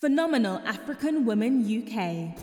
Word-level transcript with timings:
Phenomenal 0.00 0.62
African 0.64 1.26
Woman 1.26 1.60
UK. 1.60 2.34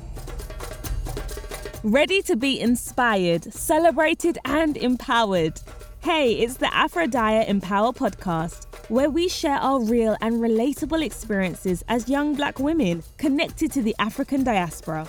Ready 1.84 2.22
to 2.22 2.36
be 2.36 2.60
inspired, 2.60 3.52
celebrated, 3.52 4.38
and 4.46 4.78
empowered? 4.78 5.60
Hey, 6.02 6.34
it's 6.34 6.58
the 6.58 6.72
Aphrodite 6.72 7.50
Empower 7.50 7.94
podcast, 7.94 8.68
where 8.92 9.10
we 9.10 9.28
share 9.28 9.58
our 9.58 9.82
real 9.82 10.16
and 10.22 10.36
relatable 10.36 11.04
experiences 11.04 11.84
as 11.88 12.08
young 12.08 12.36
black 12.36 12.60
women 12.60 13.02
connected 13.18 13.72
to 13.72 13.82
the 13.82 13.96
African 13.98 14.44
diaspora. 14.44 15.08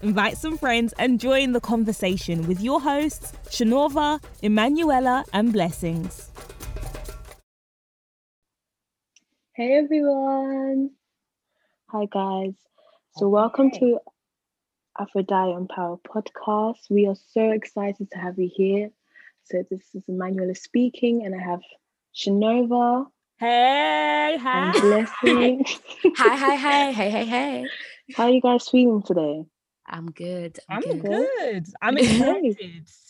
Invite 0.00 0.38
some 0.38 0.56
friends 0.56 0.94
and 0.98 1.20
join 1.20 1.52
the 1.52 1.60
conversation 1.60 2.46
with 2.48 2.62
your 2.62 2.80
hosts, 2.80 3.32
Shanova, 3.50 4.22
Emanuela, 4.42 5.22
and 5.34 5.52
Blessings. 5.52 6.30
Hey 9.52 9.76
everyone. 9.76 10.97
Hi 11.90 12.04
guys. 12.04 12.52
So 13.16 13.30
welcome 13.30 13.70
to 13.70 13.98
Aphrodite 15.00 15.52
Empower 15.52 15.96
podcast. 15.96 16.90
We 16.90 17.06
are 17.06 17.16
so 17.32 17.50
excited 17.50 18.10
to 18.10 18.18
have 18.18 18.38
you 18.38 18.50
here. 18.54 18.90
So 19.44 19.64
this 19.70 19.80
is 19.94 20.02
Emanuela 20.06 20.54
speaking, 20.54 21.24
and 21.24 21.34
I 21.34 21.42
have 21.42 21.60
Shanova. 22.14 23.06
Hey, 23.38 24.36
hi. 24.38 24.58
And 24.58 24.72
Blessing. 24.82 25.64
hi, 26.18 26.36
hi, 26.36 26.56
hi, 26.56 26.92
hey, 26.92 27.08
hey, 27.10 27.24
hey. 27.24 27.66
How 28.14 28.24
are 28.24 28.30
you 28.32 28.42
guys 28.42 28.68
feeling 28.68 29.02
today? 29.02 29.44
I'm 29.86 30.10
good. 30.10 30.58
I'm, 30.68 30.82
I'm 30.90 30.98
good. 30.98 31.28
good. 31.38 31.66
I'm 31.80 31.96
excited 31.96 32.58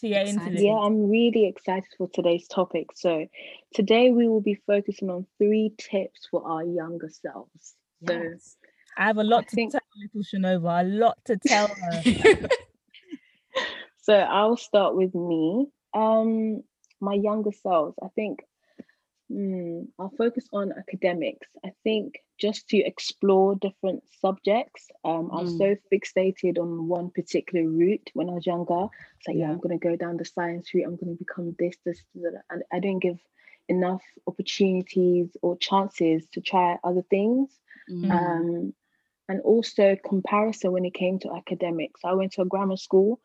to 0.03 0.09
get 0.09 0.29
into 0.29 0.51
this. 0.51 0.63
Yeah, 0.63 0.75
I'm 0.75 1.11
really 1.11 1.49
excited 1.49 1.89
for 1.97 2.09
today's 2.15 2.47
topic. 2.47 2.91
So 2.95 3.27
today 3.75 4.13
we 4.13 4.29
will 4.29 4.41
be 4.41 4.63
focusing 4.69 5.11
on 5.11 5.27
three 5.37 5.75
tips 5.79 6.29
for 6.31 6.47
our 6.49 6.63
younger 6.63 7.11
selves. 7.11 7.75
So 8.07 8.13
Yes. 8.13 8.57
I 8.99 9.05
have 9.05 9.19
a 9.19 9.25
lot 9.25 9.49
to 9.49 9.55
think- 9.55 9.73
tell 9.73 9.81
little 9.97 10.23
Shanova, 10.23 10.83
a 10.83 10.85
lot 10.85 11.19
to 11.27 11.37
tell 11.37 11.69
her. 11.83 12.49
So 14.03 14.15
I'll 14.15 14.57
start 14.57 14.97
with 14.97 15.15
me. 15.15 15.67
Um, 15.95 16.63
my 17.01 17.15
younger 17.15 17.53
selves. 17.53 17.97
I 18.03 18.09
think 18.15 18.41
hmm, 19.31 19.83
I'll 19.99 20.13
focus 20.17 20.47
on 20.53 20.73
academics. 20.73 21.47
I 21.65 21.73
think 21.85 22.15
just 22.41 22.69
to 22.71 22.79
explore 22.79 23.57
different 23.57 24.03
subjects. 24.21 24.89
Um, 25.05 25.31
I 25.33 25.43
was 25.43 25.53
Mm. 25.55 25.59
so 25.59 25.77
fixated 25.93 26.59
on 26.59 26.89
one 26.89 27.11
particular 27.11 27.69
route 27.69 28.09
when 28.15 28.31
I 28.31 28.33
was 28.33 28.47
younger. 28.47 28.87
It's 29.19 29.29
like, 29.29 29.37
yeah, 29.37 29.47
Yeah. 29.49 29.51
I'm 29.53 29.59
gonna 29.59 29.79
go 29.79 29.97
down 29.97 30.17
the 30.17 30.25
science 30.25 30.73
route. 30.73 30.87
I'm 30.87 30.97
gonna 30.97 31.13
become 31.15 31.55
this, 31.59 31.77
this, 31.85 32.03
that. 32.15 32.43
And 32.51 32.63
I 32.73 32.79
didn't 32.81 33.03
give 33.03 33.19
enough 33.69 34.03
opportunities 34.27 35.37
or 35.43 35.57
chances 35.59 36.27
to 36.33 36.41
try 36.41 36.79
other 36.83 37.03
things 37.11 37.51
Mm. 37.91 38.11
um, 38.11 38.75
and 39.29 39.41
also 39.43 39.97
comparison 40.07 40.73
when 40.73 40.85
it 40.85 40.95
came 40.95 41.19
to 41.21 41.35
academics. 41.35 42.01
I 42.05 42.15
went 42.15 42.33
to 42.33 42.43
a 42.43 42.47
grammar 42.47 42.77
school. 42.77 43.21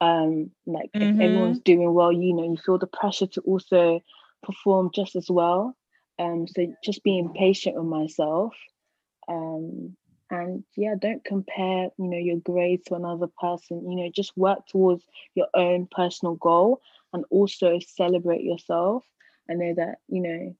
Um, 0.00 0.50
like 0.66 0.90
if 1.00 1.10
everyone's 1.18 1.60
doing 1.60 1.92
well, 1.92 2.12
you 2.12 2.32
know, 2.32 2.44
you 2.44 2.56
feel 2.56 2.78
the 2.78 2.86
pressure 2.86 3.26
to 3.26 3.40
also 3.40 4.00
perform 4.42 4.90
just 4.94 5.16
as 5.16 5.28
well. 5.28 5.76
Um, 6.18 6.46
so 6.46 6.72
just 6.84 7.02
being 7.02 7.32
patient 7.34 7.76
with 7.76 7.86
myself. 7.86 8.54
Um, 9.28 9.96
and 10.30 10.62
yeah, 10.76 10.94
don't 11.00 11.24
compare, 11.24 11.88
you 11.98 12.08
know, 12.08 12.18
your 12.18 12.36
grades 12.36 12.84
to 12.84 12.94
another 12.94 13.28
person. 13.40 13.90
You 13.90 13.96
know, 13.96 14.10
just 14.14 14.36
work 14.36 14.60
towards 14.68 15.02
your 15.34 15.48
own 15.54 15.88
personal 15.90 16.34
goal 16.34 16.80
and 17.12 17.24
also 17.30 17.78
celebrate 17.80 18.42
yourself. 18.42 19.04
I 19.50 19.54
know 19.54 19.74
that, 19.74 19.98
you 20.08 20.20
know, 20.20 20.54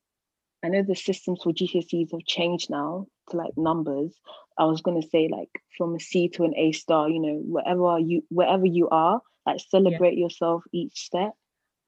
I 0.65 0.69
know 0.69 0.83
the 0.83 0.97
systems 0.97 1.43
for 1.43 1.53
GCSEs 1.53 2.11
have 2.13 2.25
changed 2.27 2.71
now 2.71 3.07
to 3.31 3.37
like 3.37 3.57
numbers. 3.57 4.19
I 4.59 4.64
was 4.64 4.83
gonna 4.83 5.03
say 5.03 5.28
like 5.31 5.51
from 5.77 5.95
a 5.97 6.01
C 6.01 6.28
to 6.31 6.45
an 6.45 6.55
A 6.56 6.73
star, 6.73 7.09
you 7.09 7.20
know, 7.20 7.37
wherever 7.45 7.98
you 7.98 8.25
wherever 8.31 8.67
you 8.67 8.89
are, 8.91 9.23
like 9.47 9.61
celebrate 9.61 10.19
yourself 10.19 10.64
each 10.73 10.98
step. 11.06 11.33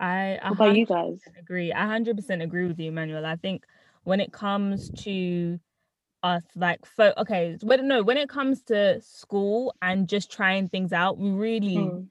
I 0.00 0.38
What 0.46 0.54
about 0.56 0.72
you 0.72 0.86
guys? 0.86 1.20
agree. 1.38 1.72
I 1.72 1.86
hundred 1.86 2.16
percent 2.16 2.42
agree 2.42 2.66
with 2.66 2.78
you, 2.78 2.88
Emanuela. 2.88 3.28
I 3.30 3.36
think 3.36 3.64
when 4.04 4.20
it 4.20 4.32
comes 4.32 4.90
to 5.04 5.60
us, 6.22 6.44
like, 6.56 6.84
fo- 6.86 7.14
okay, 7.18 7.56
when 7.62 7.88
no, 7.88 8.02
when 8.02 8.16
it 8.18 8.28
comes 8.28 8.62
to 8.64 9.00
school 9.02 9.74
and 9.82 10.08
just 10.08 10.30
trying 10.32 10.68
things 10.68 10.92
out, 10.92 11.18
we 11.18 11.30
really, 11.30 11.92
Mm, 11.92 12.08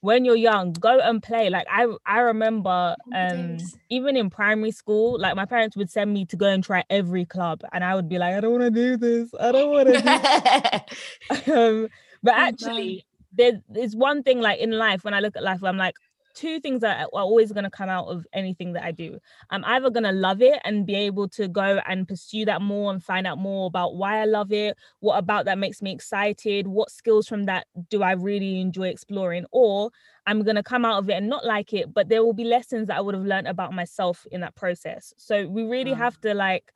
when 0.00 0.24
you're 0.24 0.36
young, 0.36 0.72
go 0.74 0.98
and 1.00 1.22
play. 1.22 1.48
Like 1.50 1.66
I, 1.70 1.86
I 2.06 2.20
remember, 2.20 2.96
um, 3.12 3.72
even 3.88 4.16
in 4.16 4.30
primary 4.30 4.72
school, 4.72 5.18
like 5.18 5.36
my 5.36 5.44
parents 5.46 5.76
would 5.76 5.90
send 5.90 6.12
me 6.12 6.24
to 6.26 6.36
go 6.36 6.46
and 6.46 6.62
try 6.62 6.84
every 6.90 7.24
club, 7.24 7.62
and 7.72 7.84
I 7.84 7.94
would 7.94 8.08
be 8.08 8.18
like, 8.18 8.34
I 8.34 8.40
don't 8.40 8.52
want 8.52 8.64
to 8.64 8.70
do 8.70 8.96
this. 8.96 9.30
I 9.38 9.52
don't 9.52 9.70
want 9.70 9.88
to 9.88 10.00
do 10.00 11.52
um, 11.52 11.88
but 12.22 12.34
Oh, 12.36 12.48
actually, 12.48 13.06
there, 13.32 13.60
there's 13.68 13.96
one 13.96 14.22
thing 14.22 14.40
like 14.40 14.60
in 14.60 14.72
life 14.72 15.04
when 15.04 15.14
I 15.14 15.20
look 15.20 15.36
at 15.36 15.42
life, 15.42 15.62
I'm 15.62 15.76
like, 15.76 15.94
two 16.34 16.60
things 16.60 16.80
that 16.80 17.00
are 17.02 17.20
always 17.20 17.52
going 17.52 17.64
to 17.64 17.70
come 17.70 17.88
out 17.88 18.06
of 18.06 18.26
anything 18.32 18.72
that 18.74 18.84
I 18.84 18.92
do. 18.92 19.18
I'm 19.50 19.64
either 19.64 19.90
going 19.90 20.04
to 20.04 20.12
love 20.12 20.42
it 20.42 20.60
and 20.64 20.86
be 20.86 20.94
able 20.94 21.28
to 21.30 21.48
go 21.48 21.80
and 21.86 22.06
pursue 22.06 22.44
that 22.46 22.62
more 22.62 22.92
and 22.92 23.02
find 23.02 23.26
out 23.26 23.38
more 23.38 23.66
about 23.66 23.96
why 23.96 24.20
I 24.20 24.24
love 24.24 24.52
it, 24.52 24.76
what 25.00 25.18
about 25.18 25.44
that 25.46 25.58
makes 25.58 25.82
me 25.82 25.92
excited, 25.92 26.66
what 26.66 26.90
skills 26.90 27.28
from 27.28 27.44
that 27.44 27.66
do 27.90 28.02
I 28.02 28.12
really 28.12 28.60
enjoy 28.60 28.88
exploring, 28.88 29.44
or 29.52 29.90
I'm 30.26 30.42
going 30.42 30.56
to 30.56 30.62
come 30.62 30.84
out 30.84 30.98
of 30.98 31.10
it 31.10 31.14
and 31.14 31.28
not 31.28 31.44
like 31.44 31.72
it, 31.72 31.92
but 31.92 32.08
there 32.08 32.24
will 32.24 32.32
be 32.32 32.44
lessons 32.44 32.88
that 32.88 32.96
I 32.96 33.00
would 33.00 33.14
have 33.14 33.24
learned 33.24 33.48
about 33.48 33.72
myself 33.72 34.26
in 34.30 34.40
that 34.42 34.54
process. 34.54 35.12
So 35.16 35.46
we 35.46 35.64
really 35.64 35.92
Wow. 35.92 35.98
have 35.98 36.20
to 36.22 36.34
like 36.34 36.72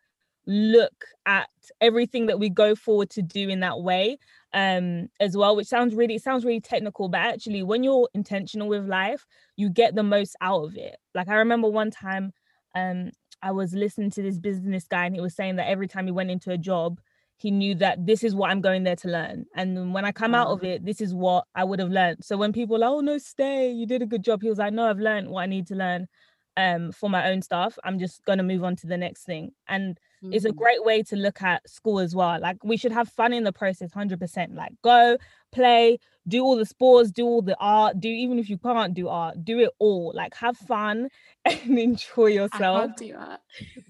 look 0.47 1.05
at 1.27 1.49
everything 1.81 2.27
that 2.27 2.39
we 2.39 2.49
go 2.49 2.75
forward 2.77 3.11
to 3.11 3.23
do 3.23 3.49
in 3.49 3.61
that 3.61 3.81
way 3.81 4.17
um 4.57 5.07
as 5.21 5.37
well 5.37 5.55
which 5.55 5.69
sounds 5.69 5.95
really 5.95 6.15
it 6.15 6.23
sounds 6.23 6.45
really 6.45 6.61
technical 6.61 7.09
but 7.11 7.21
actually 7.21 7.63
when 7.63 7.85
you're 7.85 8.09
intentional 8.15 8.67
with 8.67 8.89
life 8.89 9.27
you 9.57 9.69
get 9.69 9.95
the 9.95 10.03
most 10.03 10.35
out 10.41 10.65
of 10.65 10.77
it. 10.77 10.97
Like 11.15 11.29
i 11.29 11.35
remember 11.35 11.69
one 11.69 11.91
time 11.91 12.33
um 12.75 13.11
i 13.43 13.53
was 13.53 13.75
listening 13.75 14.11
to 14.11 14.23
this 14.23 14.39
business 14.39 14.87
guy 14.89 15.05
and 15.05 15.15
he 15.15 15.21
was 15.21 15.37
saying 15.37 15.57
that 15.57 15.69
every 15.69 15.87
time 15.87 16.07
he 16.07 16.13
went 16.13 16.31
into 16.31 16.51
a 16.51 16.59
job 16.59 16.99
he 17.37 17.51
knew 17.51 17.75
that 17.75 18.07
this 18.07 18.25
is 18.25 18.35
what 18.35 18.51
i'm 18.51 18.63
going 18.63 18.83
there 18.83 18.97
to 18.97 19.09
learn. 19.09 19.45
And 19.55 19.93
when 19.93 20.07
i 20.07 20.13
come 20.13 20.35
out 20.35 20.49
of 20.49 20.65
it 20.65 20.87
this 20.87 21.03
is 21.03 21.13
what 21.13 21.45
i 21.55 21.63
would 21.63 21.79
have 21.79 21.91
learned. 21.91 22.25
So 22.25 22.39
when 22.39 22.55
people 22.55 22.77
are 22.77 22.79
like 22.79 22.91
oh 22.91 23.01
no 23.01 23.19
stay. 23.19 23.71
You 23.71 23.87
did 23.87 24.01
a 24.01 24.07
good 24.07 24.25
job 24.25 24.41
he 24.41 24.49
was 24.49 24.59
like 24.59 24.73
no 24.73 24.89
i've 24.89 24.99
learned 24.99 25.29
what 25.29 25.43
i 25.43 25.47
need 25.47 25.67
to 25.67 25.75
learn 25.75 26.09
um 26.57 26.93
for 26.93 27.11
my 27.11 27.31
own 27.31 27.43
stuff. 27.43 27.79
I'm 27.85 27.99
just 27.99 28.25
going 28.25 28.39
to 28.39 28.45
move 28.45 28.65
on 28.65 28.77
to 28.77 28.87
the 28.87 28.97
next 28.97 29.25
thing. 29.25 29.53
And 29.69 29.99
it's 30.33 30.45
a 30.45 30.51
Mm. 30.51 30.57
great 30.57 30.85
way 30.85 31.03
to 31.05 31.17
look 31.17 31.43
at 31.43 31.69
school 31.69 31.99
as 32.01 32.15
well. 32.15 32.41
Like 32.41 32.63
we 32.65 32.77
should 32.77 32.93
have 32.93 33.09
fun 33.09 33.33
in 33.33 33.45
the 33.45 33.53
process, 33.53 33.93
hundred 33.93 34.19
percent. 34.21 34.55
Like 34.55 34.73
go 34.83 35.17
play, 35.53 35.99
do 36.29 36.43
all 36.43 36.57
the 36.57 36.67
sports, 36.67 37.11
do 37.11 37.25
all 37.25 37.43
the 37.43 37.57
art, 37.61 38.01
do 38.01 38.09
even 38.09 38.39
if 38.39 38.49
you 38.51 38.59
can't 38.59 38.95
do 38.95 39.09
art, 39.09 39.45
do 39.45 39.59
it 39.61 39.71
all. 39.79 40.13
Like 40.15 40.35
have 40.37 40.57
fun 40.57 41.09
and 41.45 41.79
enjoy 41.79 42.27
I 42.27 42.31
yourself. 42.31 42.91
do 42.97 43.13
that. 43.13 43.41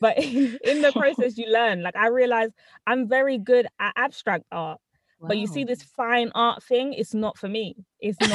But 0.00 0.18
in, 0.22 0.58
in 0.64 0.82
the 0.82 0.92
process, 1.02 1.36
you 1.38 1.46
learn. 1.50 1.82
Like 1.82 1.96
I 1.96 2.08
realized 2.08 2.52
I'm 2.86 3.08
very 3.08 3.38
good 3.38 3.66
at 3.80 3.92
abstract 3.96 4.44
art, 4.52 4.80
but 5.20 5.38
you 5.38 5.46
see 5.46 5.64
this 5.64 5.82
fine 5.82 6.30
art 6.34 6.62
thing. 6.62 6.92
It's 6.92 7.14
not 7.14 7.38
for 7.38 7.48
me. 7.48 7.76
It's 8.00 8.18
not. 8.20 8.30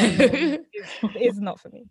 It's, 0.74 0.92
it's 1.16 1.40
not 1.40 1.60
for 1.60 1.70
me. 1.70 1.86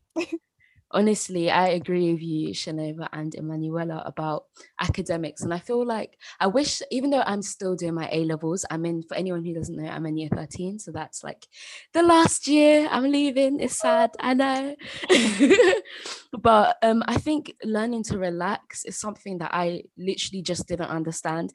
Honestly, 0.93 1.51
I 1.51 1.69
agree 1.69 2.13
with 2.13 2.23
you, 2.23 2.49
Shanova 2.51 3.09
and 3.13 3.33
Emanuela, 3.37 4.03
about 4.05 4.47
academics. 4.81 5.43
And 5.43 5.55
I 5.55 5.61
feel 5.61 5.87
like 5.87 6.19
I 6.41 6.49
wish, 6.49 6.83
even 6.91 7.11
though 7.11 7.23
I'm 7.25 7.43
still 7.43 7.77
doing 7.77 7.95
my 7.95 8.09
A 8.11 8.25
levels, 8.25 8.65
I'm 8.71 8.85
in, 8.85 9.05
for 9.05 9.17
anyone 9.17 9.45
who 9.45 9.55
doesn't 9.55 9.77
know, 9.77 9.89
I'm 9.89 10.07
in 10.07 10.17
year 10.17 10.29
13. 10.35 10.81
So 10.81 10.91
that's 10.91 11.23
like 11.23 11.47
the 11.93 12.03
last 12.03 12.49
year 12.49 12.89
I'm 12.91 13.05
leaving. 13.05 13.61
It's 13.61 13.79
sad, 13.79 14.11
I 14.19 14.35
know. 14.35 14.75
but 16.41 16.77
um, 16.83 17.05
I 17.07 17.19
think 17.19 17.55
learning 17.63 18.03
to 18.05 18.19
relax 18.19 18.85
is 18.85 18.99
something 18.99 19.39
that 19.39 19.55
I 19.55 19.85
literally 19.97 20.43
just 20.43 20.67
didn't 20.67 20.91
understand. 20.91 21.53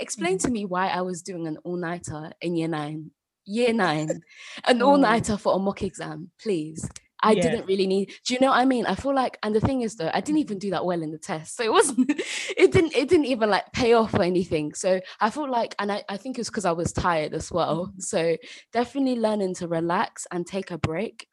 Explain 0.00 0.38
to 0.38 0.50
me 0.50 0.64
why 0.64 0.88
I 0.88 1.02
was 1.02 1.20
doing 1.20 1.46
an 1.46 1.58
all 1.62 1.76
nighter 1.76 2.32
in 2.40 2.56
year 2.56 2.68
nine. 2.68 3.10
Year 3.44 3.72
nine, 3.72 4.20
an 4.66 4.82
all 4.82 4.98
nighter 4.98 5.36
for 5.38 5.56
a 5.56 5.58
mock 5.58 5.82
exam, 5.82 6.30
please. 6.40 6.88
I 7.22 7.34
Yeah. 7.34 7.42
didn't 7.42 7.66
really 7.66 7.86
need. 7.86 8.12
Do 8.24 8.34
you 8.34 8.40
know 8.40 8.48
what 8.48 8.58
I 8.58 8.64
mean? 8.64 8.86
I 8.86 8.94
feel 8.94 9.14
like, 9.14 9.38
and 9.42 9.54
the 9.54 9.60
thing 9.60 9.82
is 9.82 9.96
though, 9.96 10.10
I 10.12 10.20
didn't 10.20 10.38
even 10.38 10.58
do 10.58 10.70
that 10.70 10.84
well 10.84 11.02
in 11.02 11.10
the 11.10 11.18
test, 11.18 11.56
so 11.56 11.64
it 11.64 11.72
wasn't. 11.72 12.10
It 12.56 12.72
didn't. 12.72 12.94
It 12.96 13.08
didn't 13.08 13.26
even 13.26 13.50
like 13.50 13.72
pay 13.72 13.92
off 13.92 14.14
or 14.14 14.22
anything. 14.22 14.74
So 14.74 15.00
I 15.20 15.30
felt 15.30 15.50
like, 15.50 15.74
and 15.78 15.92
I, 15.92 16.02
I 16.08 16.16
think 16.16 16.38
it's 16.38 16.48
because 16.50 16.64
I 16.64 16.72
was 16.72 16.92
tired 16.92 17.34
as 17.34 17.50
well. 17.52 17.92
So 17.98 18.36
definitely 18.72 19.16
learning 19.20 19.54
to 19.56 19.68
relax 19.68 20.26
and 20.32 20.46
take 20.46 20.70
a 20.70 20.78
break, 20.78 21.26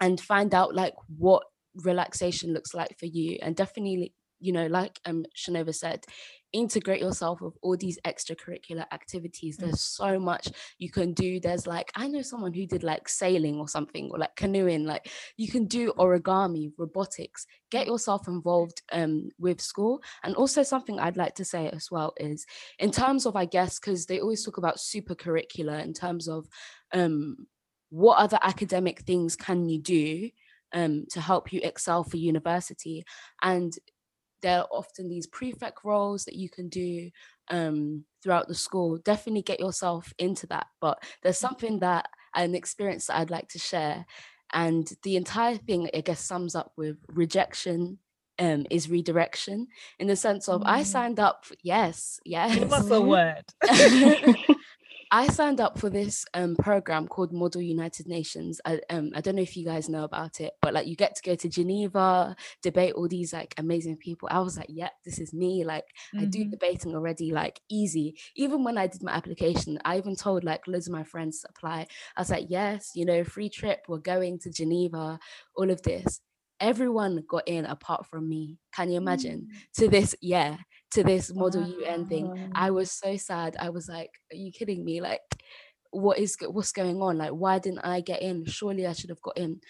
and 0.00 0.20
find 0.20 0.54
out 0.54 0.74
like 0.74 0.94
what 1.16 1.42
relaxation 1.84 2.52
looks 2.52 2.74
like 2.74 2.98
for 2.98 3.06
you, 3.06 3.38
and 3.42 3.56
definitely 3.56 4.14
you 4.38 4.52
know, 4.52 4.66
like 4.66 5.00
um 5.06 5.24
Shanova 5.36 5.74
said, 5.74 6.04
integrate 6.52 7.00
yourself 7.00 7.40
with 7.40 7.54
all 7.62 7.76
these 7.76 7.98
extracurricular 8.06 8.84
activities. 8.92 9.56
There's 9.56 9.80
so 9.80 10.18
much 10.18 10.48
you 10.78 10.90
can 10.90 11.12
do. 11.12 11.40
There's 11.40 11.66
like, 11.66 11.90
I 11.94 12.08
know 12.08 12.22
someone 12.22 12.52
who 12.52 12.66
did 12.66 12.82
like 12.82 13.08
sailing 13.08 13.58
or 13.58 13.68
something, 13.68 14.10
or 14.12 14.18
like 14.18 14.36
canoeing. 14.36 14.84
Like 14.84 15.10
you 15.36 15.48
can 15.48 15.66
do 15.66 15.92
origami, 15.98 16.72
robotics. 16.78 17.46
Get 17.70 17.86
yourself 17.86 18.28
involved 18.28 18.82
um, 18.92 19.30
with 19.38 19.60
school. 19.60 20.02
And 20.22 20.34
also 20.34 20.62
something 20.62 20.98
I'd 20.98 21.16
like 21.16 21.34
to 21.36 21.44
say 21.44 21.68
as 21.68 21.90
well 21.90 22.14
is 22.16 22.46
in 22.78 22.90
terms 22.90 23.26
of, 23.26 23.36
I 23.36 23.44
guess, 23.44 23.78
because 23.78 24.06
they 24.06 24.20
always 24.20 24.44
talk 24.44 24.56
about 24.56 24.80
super 24.80 25.14
curricular 25.14 25.82
in 25.82 25.92
terms 25.92 26.28
of 26.28 26.46
um, 26.92 27.46
what 27.90 28.18
other 28.18 28.38
academic 28.42 29.00
things 29.00 29.36
can 29.36 29.68
you 29.68 29.80
do 29.80 30.30
um, 30.72 31.06
to 31.10 31.20
help 31.20 31.52
you 31.52 31.60
excel 31.62 32.04
for 32.04 32.16
university. 32.16 33.04
And 33.42 33.72
there 34.42 34.60
are 34.60 34.68
often 34.70 35.08
these 35.08 35.26
prefect 35.26 35.84
roles 35.84 36.24
that 36.24 36.34
you 36.34 36.48
can 36.48 36.68
do 36.68 37.10
um, 37.48 38.04
throughout 38.22 38.48
the 38.48 38.54
school. 38.54 38.98
Definitely 38.98 39.42
get 39.42 39.60
yourself 39.60 40.12
into 40.18 40.46
that. 40.48 40.66
But 40.80 41.02
there's 41.22 41.36
mm-hmm. 41.36 41.46
something 41.46 41.78
that 41.80 42.08
an 42.34 42.54
experience 42.54 43.06
that 43.06 43.18
I'd 43.18 43.30
like 43.30 43.48
to 43.50 43.58
share. 43.58 44.06
And 44.52 44.90
the 45.02 45.16
entire 45.16 45.56
thing, 45.56 45.90
I 45.94 46.00
guess, 46.00 46.20
sums 46.20 46.54
up 46.54 46.72
with 46.76 46.98
rejection 47.08 47.98
um, 48.38 48.66
is 48.70 48.90
redirection 48.90 49.68
in 49.98 50.06
the 50.06 50.16
sense 50.16 50.48
of 50.48 50.60
mm. 50.60 50.66
I 50.66 50.82
signed 50.82 51.18
up. 51.18 51.46
Yes, 51.62 52.20
yes. 52.24 52.58
What's 52.70 52.90
a 52.90 53.00
word? 53.00 53.44
I 55.10 55.28
signed 55.28 55.60
up 55.60 55.78
for 55.78 55.88
this 55.88 56.24
um, 56.34 56.56
program 56.56 57.06
called 57.06 57.32
Model 57.32 57.62
United 57.62 58.08
Nations. 58.08 58.60
I, 58.64 58.80
um, 58.90 59.12
I 59.14 59.20
don't 59.20 59.36
know 59.36 59.42
if 59.42 59.56
you 59.56 59.64
guys 59.64 59.88
know 59.88 60.04
about 60.04 60.40
it, 60.40 60.54
but 60.60 60.74
like 60.74 60.88
you 60.88 60.96
get 60.96 61.14
to 61.16 61.22
go 61.22 61.34
to 61.36 61.48
Geneva, 61.48 62.34
debate 62.62 62.94
all 62.94 63.06
these 63.06 63.32
like 63.32 63.54
amazing 63.56 63.98
people. 63.98 64.28
I 64.30 64.40
was 64.40 64.56
like, 64.56 64.66
yep, 64.68 64.92
this 65.04 65.18
is 65.20 65.32
me. 65.32 65.64
Like 65.64 65.84
mm-hmm. 66.14 66.20
I 66.20 66.24
do 66.24 66.40
mm-hmm. 66.40 66.50
debating 66.50 66.94
already, 66.94 67.30
like 67.30 67.60
easy. 67.70 68.18
Even 68.34 68.64
when 68.64 68.78
I 68.78 68.88
did 68.88 69.02
my 69.02 69.12
application, 69.12 69.78
I 69.84 69.98
even 69.98 70.16
told 70.16 70.42
like 70.42 70.66
loads 70.66 70.88
of 70.88 70.92
my 70.92 71.04
friends 71.04 71.40
to 71.40 71.48
apply. 71.50 71.86
I 72.16 72.20
was 72.20 72.30
like, 72.30 72.46
yes, 72.48 72.90
you 72.94 73.04
know, 73.04 73.22
free 73.22 73.48
trip, 73.48 73.84
we're 73.88 73.98
going 73.98 74.40
to 74.40 74.50
Geneva, 74.50 75.20
all 75.56 75.70
of 75.70 75.82
this 75.82 76.20
everyone 76.60 77.24
got 77.28 77.46
in 77.46 77.64
apart 77.64 78.06
from 78.06 78.28
me. 78.28 78.58
Can 78.74 78.90
you 78.90 78.96
imagine? 78.96 79.48
Mm. 79.50 79.80
To 79.80 79.88
this, 79.88 80.14
yeah, 80.20 80.56
to 80.92 81.02
this 81.02 81.34
model 81.34 81.62
wow. 81.62 81.74
UN 81.80 82.06
thing. 82.06 82.50
I 82.54 82.70
was 82.70 82.90
so 82.90 83.16
sad. 83.16 83.56
I 83.58 83.70
was 83.70 83.88
like, 83.88 84.10
are 84.32 84.36
you 84.36 84.52
kidding 84.52 84.84
me? 84.84 85.00
Like, 85.00 85.20
what 85.90 86.18
is 86.18 86.36
what's 86.48 86.72
going 86.72 87.00
on? 87.00 87.18
Like, 87.18 87.32
why 87.32 87.58
didn't 87.58 87.80
I 87.80 88.00
get 88.00 88.22
in? 88.22 88.44
Surely 88.46 88.86
I 88.86 88.92
should 88.92 89.10
have 89.10 89.22
got 89.22 89.38
in. 89.38 89.60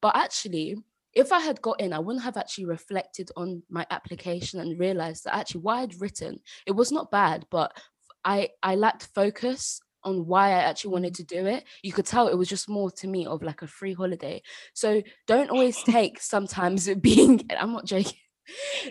But 0.00 0.16
actually, 0.16 0.76
if 1.12 1.32
I 1.32 1.40
had 1.40 1.62
got 1.62 1.80
in, 1.80 1.92
I 1.92 1.98
wouldn't 1.98 2.24
have 2.24 2.36
actually 2.36 2.66
reflected 2.66 3.30
on 3.36 3.62
my 3.70 3.86
application 3.90 4.60
and 4.60 4.78
realized 4.78 5.24
that 5.24 5.34
actually 5.34 5.62
what 5.62 5.78
I'd 5.78 6.00
written, 6.00 6.40
it 6.66 6.72
was 6.72 6.92
not 6.92 7.10
bad, 7.10 7.46
but 7.50 7.76
I 8.24 8.50
I 8.62 8.74
lacked 8.74 9.08
focus 9.14 9.80
on 10.06 10.26
why 10.26 10.50
I 10.50 10.62
actually 10.62 10.92
wanted 10.92 11.14
to 11.16 11.24
do 11.24 11.44
it. 11.46 11.64
You 11.82 11.92
could 11.92 12.06
tell 12.06 12.28
it 12.28 12.38
was 12.38 12.48
just 12.48 12.68
more 12.68 12.90
to 12.92 13.06
me 13.06 13.26
of 13.26 13.42
like 13.42 13.60
a 13.62 13.66
free 13.66 13.92
holiday. 13.92 14.42
So 14.72 15.02
don't 15.26 15.50
always 15.50 15.82
take 15.82 16.20
sometimes 16.20 16.88
being, 17.00 17.44
I'm 17.58 17.72
not 17.72 17.84
joking. 17.84 18.18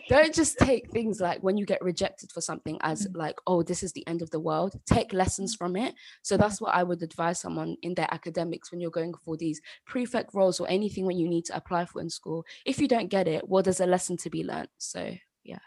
Don't 0.10 0.36
just 0.36 0.58
take 0.58 0.92
things 0.92 1.22
like 1.22 1.42
when 1.42 1.56
you 1.56 1.66
get 1.66 1.82
rejected 1.82 2.30
for 2.30 2.42
something 2.42 2.78
as 2.82 3.08
mm. 3.08 3.16
like, 3.16 3.38
oh, 3.48 3.64
this 3.64 3.84
is 3.84 3.94
the 3.94 4.06
end 4.06 4.22
of 4.22 4.30
the 4.32 4.40
world. 4.40 4.78
Take 4.86 5.14
lessons 5.14 5.56
from 5.56 5.78
it. 5.78 5.96
So 6.24 6.36
that's 6.36 6.60
what 6.60 6.76
I 6.76 6.84
would 6.84 7.02
advise 7.02 7.40
someone 7.40 7.78
in 7.82 7.94
their 7.94 8.14
academics 8.14 8.70
when 8.70 8.82
you're 8.82 8.92
going 8.92 9.14
for 9.24 9.38
these 9.38 9.62
prefect 9.88 10.34
roles 10.34 10.60
or 10.60 10.70
anything 10.70 11.06
when 11.06 11.18
you 11.18 11.30
need 11.30 11.46
to 11.46 11.56
apply 11.56 11.86
for 11.86 12.02
in 12.02 12.10
school. 12.10 12.44
If 12.66 12.80
you 12.80 12.90
don't 12.90 13.08
get 13.08 13.30
it, 13.30 13.48
well, 13.48 13.64
there's 13.64 13.80
a 13.80 13.86
lesson 13.86 14.18
to 14.18 14.30
be 14.30 14.44
learned. 14.44 14.68
So 14.78 15.16
yeah. 15.46 15.60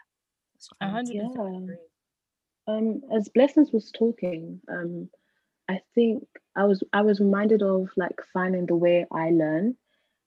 That's 0.53 0.69
yeah. 1.11 1.27
Um, 2.69 3.01
as 3.11 3.29
Blessings 3.29 3.71
was 3.71 3.91
talking, 3.91 4.61
um, 4.69 5.09
I 5.69 5.81
think 5.93 6.23
I 6.55 6.65
was 6.65 6.83
I 6.91 7.01
was 7.01 7.19
reminded 7.19 7.61
of 7.61 7.89
like 7.95 8.19
finding 8.33 8.65
the 8.65 8.75
way 8.75 9.05
I 9.11 9.29
learn. 9.29 9.77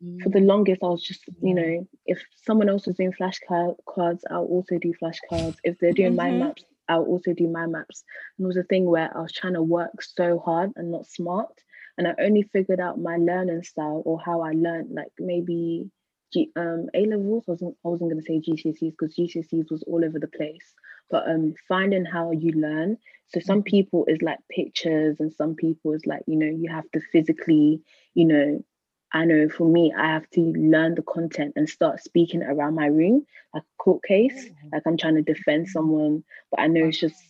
Mm. 0.03 0.23
For 0.23 0.29
the 0.29 0.39
mm. 0.39 0.47
longest, 0.47 0.83
I 0.83 0.87
was 0.87 1.03
just 1.03 1.23
you 1.43 1.55
know 1.55 1.89
if 2.07 2.23
someone 2.45 2.69
else 2.69 2.87
was 2.87 2.97
doing 2.97 3.13
flashcards, 3.13 4.21
I'll 4.31 4.45
also 4.45 4.79
do 4.79 4.95
flashcards. 5.03 5.57
If 5.65 5.79
they're 5.79 5.93
doing 5.93 6.11
mm-hmm. 6.11 6.17
mind 6.17 6.39
maps, 6.39 6.65
I'll 6.89 7.05
also 7.05 7.35
do 7.35 7.49
mind 7.49 7.73
maps. 7.73 8.05
And 8.39 8.45
it 8.45 8.47
was 8.47 8.57
a 8.57 8.63
thing 8.63 8.85
where 8.85 9.11
I 9.17 9.21
was 9.21 9.33
trying 9.33 9.55
to 9.55 9.63
work 9.63 10.01
so 10.01 10.39
hard 10.39 10.71
and 10.77 10.93
not 10.93 11.07
smart, 11.07 11.53
and 11.99 12.07
I 12.07 12.15
only 12.21 12.45
figured 12.45 12.81
out 12.81 13.01
my 13.01 13.17
learning 13.17 13.65
style 13.65 14.03
or 14.05 14.21
how 14.25 14.43
I 14.43 14.53
learned 14.53 14.95
like 14.95 15.13
maybe 15.19 15.91
G, 16.33 16.53
um, 16.55 16.87
A 16.95 17.05
levels. 17.05 17.45
I 17.49 17.51
wasn't 17.51 17.77
I 17.85 17.89
wasn't 17.89 18.11
gonna 18.11 18.23
say 18.23 18.41
GCSEs 18.41 18.93
because 18.97 19.17
GCSEs 19.17 19.73
was 19.73 19.83
all 19.89 20.05
over 20.05 20.21
the 20.21 20.29
place 20.29 20.73
but 21.13 21.29
um 21.29 21.55
finding 21.69 22.05
how 22.05 22.33
you 22.33 22.53
learn 22.53 22.97
so 23.33 23.41
some 23.41 23.59
mm-hmm. 23.59 23.77
people 23.77 24.05
is 24.07 24.21
like 24.23 24.39
pictures 24.51 25.17
and 25.21 25.33
some 25.33 25.55
people 25.55 25.93
is 25.93 26.05
like 26.07 26.23
you 26.27 26.37
know 26.37 26.47
you 26.47 26.71
have 26.71 26.91
to 26.93 27.01
physically 27.13 27.81
you 28.15 28.25
know 28.25 28.65
i 29.13 29.25
know 29.25 29.49
for 29.49 29.69
me 29.69 29.93
i 29.97 30.07
have 30.07 30.29
to 30.31 30.41
learn 30.53 30.95
the 30.95 31.03
content 31.03 31.53
and 31.57 31.69
start 31.69 32.03
speaking 32.03 32.43
around 32.43 32.75
my 32.75 32.87
room 32.87 33.25
like 33.55 33.63
a 33.63 33.83
court 33.83 34.03
case 34.03 34.45
mm-hmm. 34.47 34.69
like 34.73 34.83
i'm 34.87 34.97
trying 34.97 35.15
to 35.15 35.23
defend 35.23 35.65
mm-hmm. 35.65 35.73
someone 35.73 36.25
but 36.51 36.61
i 36.61 36.67
know 36.67 36.87
it's 36.87 36.99
just 36.99 37.23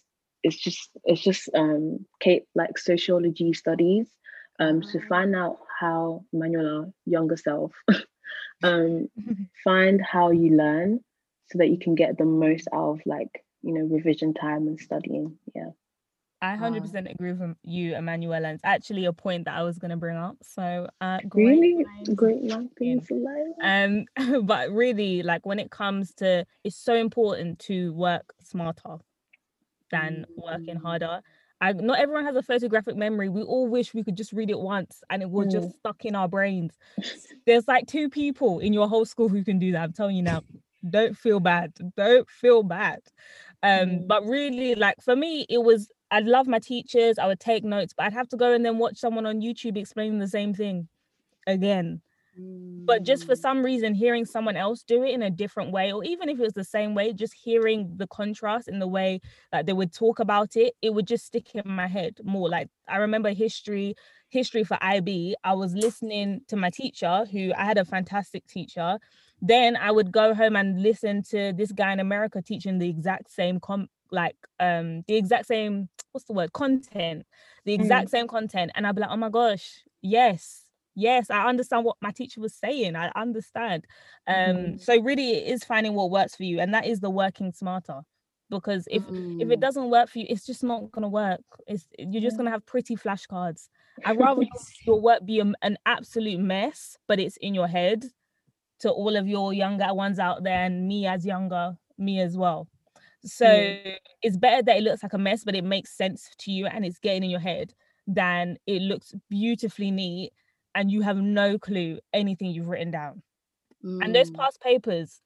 it's 0.43 0.57
just 0.57 0.91
it's 1.05 1.23
just 1.23 1.49
um 1.55 2.05
Kate 2.21 2.45
like 2.55 2.79
sociology 2.79 3.53
studies 3.53 4.09
um 4.59 4.83
to 4.83 5.01
find 5.07 5.35
out 5.35 5.59
how 5.79 6.25
Manuela 6.33 6.93
younger 7.07 7.37
self 7.37 7.73
um 8.63 9.09
find 9.65 10.01
how 10.03 10.31
you 10.31 10.57
learn 10.57 11.01
so 11.51 11.59
that 11.59 11.69
you 11.69 11.79
can 11.79 11.95
get 11.95 12.19
the 12.19 12.25
most 12.25 12.69
out 12.73 12.91
of 12.91 13.01
like 13.07 13.45
you 13.63 13.73
know 13.75 13.85
revision 13.85 14.35
time 14.35 14.67
and 14.67 14.81
studying 14.81 15.39
yeah 15.55 15.71
I 16.43 16.57
100% 16.57 17.09
agree 17.09 17.33
with 17.33 17.57
you, 17.63 17.95
Emanuela, 17.95 18.49
and 18.49 18.57
it's 18.57 18.65
actually 18.65 19.05
a 19.05 19.13
point 19.13 19.45
that 19.45 19.55
I 19.55 19.63
was 19.63 19.79
going 19.79 19.93
to 19.93 19.97
bring 19.97 20.17
up. 20.17 20.37
So, 20.43 20.89
uh, 21.01 21.19
great 21.29 21.61
really 21.61 21.85
great 22.17 22.43
things 22.77 23.09
Um, 23.63 24.07
but 24.45 24.71
really, 24.73 25.23
like 25.23 25.47
when 25.47 25.61
it 25.61 25.71
comes 25.71 26.13
to, 26.15 26.45
it's 26.65 26.75
so 26.75 26.95
important 26.95 27.61
to 27.61 27.93
work 27.93 28.35
smarter 28.43 28.97
than 29.93 30.27
mm-hmm. 30.29 30.43
working 30.43 30.79
mm. 30.79 30.83
harder. 30.83 31.21
I, 31.61 31.75
not 31.75 32.01
everyone 32.01 32.25
has 32.25 32.35
a 32.35 32.43
photographic 32.43 32.97
memory. 32.97 33.29
We 33.29 33.43
all 33.43 33.69
wish 33.69 33.95
we 33.95 34.03
could 34.03 34.17
just 34.17 34.33
read 34.33 34.51
it 34.51 34.59
once 34.59 35.01
and 35.11 35.23
it 35.23 35.31
was 35.31 35.47
mm. 35.47 35.53
just 35.53 35.79
stuck 35.79 36.05
in 36.05 36.17
our 36.17 36.27
brains. 36.27 36.77
There's 37.47 37.69
like 37.69 37.87
two 37.87 38.11
people 38.11 38.59
in 38.59 38.73
your 38.73 38.89
whole 38.89 39.05
school 39.05 39.29
who 39.29 39.45
can 39.45 39.61
do 39.61 39.71
that. 39.73 39.83
I'm 39.83 39.93
telling 39.93 40.17
you 40.17 40.23
now. 40.23 40.43
Don't 40.91 41.17
feel 41.17 41.39
bad. 41.39 41.73
Don't 41.97 42.29
feel 42.29 42.65
bad. 42.65 42.99
Um, 43.63 43.89
mm. 43.89 44.09
but 44.09 44.25
really, 44.27 44.75
like 44.75 45.01
for 45.01 45.15
me, 45.15 45.47
it 45.49 45.63
was 45.63 45.89
I'd 46.13 46.27
love 46.27 46.47
my 46.47 46.59
teachers, 46.59 47.19
I 47.19 47.27
would 47.27 47.41
take 47.41 47.65
notes, 47.65 47.95
but 47.97 48.05
I'd 48.05 48.13
have 48.13 48.29
to 48.29 48.37
go 48.37 48.53
and 48.53 48.65
then 48.65 48.77
watch 48.79 48.99
someone 48.99 49.25
on 49.25 49.41
YouTube 49.41 49.79
explaining 49.79 50.19
the 50.19 50.29
same 50.29 50.53
thing 50.53 50.89
again. 51.47 52.03
Mm. 52.39 52.85
But 52.85 53.03
just 53.03 53.25
for 53.25 53.35
mm. 53.35 53.39
some 53.39 53.65
reason, 53.65 53.95
hearing 53.95 54.27
someone 54.27 54.57
else 54.57 54.83
do 54.83 55.03
it 55.05 55.15
in 55.15 55.23
a 55.23 55.31
different 55.31 55.73
way, 55.73 55.91
or 55.91 56.05
even 56.05 56.29
if 56.29 56.39
it 56.39 56.43
was 56.43 56.53
the 56.53 56.65
same 56.65 56.95
way, 56.95 57.15
just 57.15 57.33
hearing 57.33 57.95
the 57.97 58.07
contrast 58.07 58.69
in 58.69 58.79
the 58.79 58.87
way 58.87 59.21
that 59.53 59.65
they 59.65 59.73
would 59.73 59.93
talk 59.93 60.19
about 60.19 60.55
it, 60.55 60.75
it 60.83 60.93
would 60.93 61.07
just 61.07 61.25
stick 61.25 61.55
in 61.55 61.63
my 61.65 61.87
head 61.87 62.19
more. 62.23 62.49
Like 62.49 62.69
I 62.87 62.99
remember 62.99 63.31
history, 63.31 63.95
history 64.29 64.65
for 64.65 64.77
IB. 64.83 65.35
I 65.45 65.55
was 65.55 65.75
listening 65.75 66.43
to 66.49 66.57
my 66.57 66.69
teacher, 66.69 67.25
who 67.33 67.53
I 67.57 67.65
had 67.65 67.79
a 67.79 67.87
fantastic 67.87 68.47
teacher, 68.47 68.99
then 69.41 69.77
I 69.77 69.91
would 69.91 70.13
go 70.13 70.35
home 70.35 70.57
and 70.57 70.81
listen 70.81 71.23
to 71.31 71.53
this 71.53 71.73
guy 71.73 71.93
in 71.93 72.01
America 72.01 72.41
teaching 72.41 72.79
the 72.79 72.89
exact 72.89 73.31
same 73.31 73.59
com 73.61 73.89
like 74.13 74.37
um 74.61 75.03
the 75.09 75.17
exact 75.17 75.47
same 75.47 75.89
what's 76.13 76.27
the 76.27 76.33
word 76.33 76.53
content 76.53 77.27
the 77.65 77.73
exact 77.73 78.09
mm. 78.09 78.11
same 78.11 78.29
content 78.29 78.71
and 78.75 78.87
I'd 78.87 78.95
be 78.95 79.01
like 79.01 79.11
oh 79.11 79.17
my 79.17 79.31
gosh 79.31 79.83
yes 80.03 80.65
yes 80.95 81.31
I 81.31 81.49
understand 81.49 81.85
what 81.85 81.97
my 82.01 82.11
teacher 82.11 82.41
was 82.41 82.55
saying 82.55 82.97
I 82.97 83.11
understand 83.17 83.87
um 84.27 84.37
mm. 84.37 84.81
so 84.81 85.01
really 85.01 85.33
it 85.33 85.53
is 85.53 85.65
finding 85.65 85.95
what 85.95 86.11
works 86.11 86.37
for 86.37 86.45
you 86.45 86.61
and 86.61 86.75
that 86.75 86.87
is 86.87 87.01
the 87.01 87.11
working 87.11 87.53
smarter 87.53 88.01
because 88.51 88.87
if 88.91 89.03
mm. 89.05 89.41
if 89.41 89.51
it 89.51 89.59
mm. 89.59 89.61
doesn't 89.61 89.91
work 89.91 90.11
for 90.11 90.19
you 90.19 90.27
it's 90.29 90.47
just 90.47 90.63
not 90.63 90.93
gonna 90.93 91.09
work 91.09 91.41
it's 91.67 91.87
you're 91.99 92.23
just 92.23 92.37
gonna 92.37 92.51
have 92.51 92.65
pretty 92.67 92.95
flashcards 92.95 93.69
I'd 94.05 94.19
rather 94.19 94.43
your 94.87 95.01
work 95.01 95.25
be 95.25 95.41
a, 95.41 95.53
an 95.63 95.79
absolute 95.87 96.41
mess 96.41 96.97
but 97.09 97.19
it's 97.19 97.39
in 97.39 97.55
your 97.55 97.69
head 97.69 98.05
to 98.81 98.91
all 98.91 99.17
of 99.17 99.27
your 99.27 99.53
younger 99.53 99.93
ones 99.95 100.19
out 100.19 100.43
there 100.43 100.65
and 100.65 100.87
me 100.87 101.07
as 101.07 101.25
younger 101.25 101.77
me 101.99 102.21
as 102.21 102.37
well 102.37 102.69
so 103.25 103.47
mm. 103.47 103.97
it's 104.23 104.37
better 104.37 104.63
that 104.63 104.77
it 104.77 104.83
looks 104.83 105.03
like 105.03 105.13
a 105.13 105.19
mess 105.19 105.45
but 105.45 105.55
it 105.55 105.65
makes 105.65 105.97
sense 105.97 106.31
to 106.39 106.51
you 106.51 106.67
and 106.67 106.85
it's 106.85 106.99
getting 106.99 107.25
in 107.25 107.31
your 107.31 107.41
head 107.41 107.73
than 108.07 108.57
it 108.67 108.83
looks 108.83 109.15
beautifully 109.31 109.91
neat 109.91 110.33
and 110.75 110.91
you 110.91 111.03
have 111.03 111.17
no 111.17 111.59
clue 111.59 111.99
anything 112.13 112.51
you've 112.51 112.69
written 112.69 112.91
down 112.91 113.23
mm. 113.85 114.03
and 114.03 114.15
those 114.15 114.31
mm. 114.31 114.37
past 114.37 114.61
papers 114.61 115.21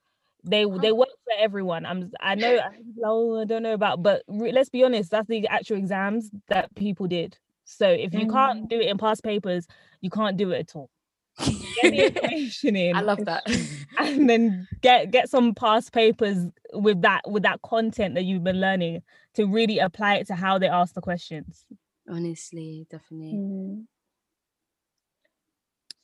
they 0.44 0.64
they 0.80 0.92
work 0.92 1.08
for 1.24 1.32
everyone 1.38 1.84
i'm 1.86 2.10
i 2.20 2.34
know 2.34 2.58
oh, 3.04 3.40
i 3.40 3.44
don't 3.44 3.62
know 3.62 3.74
about 3.74 4.02
but 4.02 4.22
re- 4.28 4.52
let's 4.52 4.68
be 4.68 4.84
honest 4.84 5.10
that's 5.10 5.28
the 5.28 5.46
actual 5.48 5.76
exams 5.76 6.30
that 6.48 6.72
people 6.74 7.06
did 7.06 7.36
so 7.64 7.88
if 7.88 8.14
you 8.14 8.26
mm. 8.26 8.32
can't 8.32 8.68
do 8.68 8.78
it 8.78 8.88
in 8.88 8.98
past 8.98 9.22
papers 9.22 9.66
you 10.00 10.10
can't 10.10 10.36
do 10.36 10.50
it 10.50 10.60
at 10.60 10.76
all 10.76 10.90
get 11.38 11.90
the 11.90 12.06
information 12.06 12.76
in. 12.76 12.96
I 12.96 13.00
love 13.00 13.24
that. 13.24 13.44
and 13.98 14.28
then 14.28 14.68
get 14.80 15.10
get 15.10 15.28
some 15.28 15.54
past 15.54 15.92
papers 15.92 16.46
with 16.72 17.02
that 17.02 17.22
with 17.30 17.42
that 17.42 17.62
content 17.62 18.14
that 18.14 18.24
you've 18.24 18.44
been 18.44 18.60
learning 18.60 19.02
to 19.34 19.46
really 19.46 19.78
apply 19.78 20.16
it 20.16 20.26
to 20.28 20.34
how 20.34 20.58
they 20.58 20.68
ask 20.68 20.94
the 20.94 21.00
questions. 21.00 21.64
Honestly, 22.08 22.86
definitely. 22.90 23.34
Mm. 23.34 23.84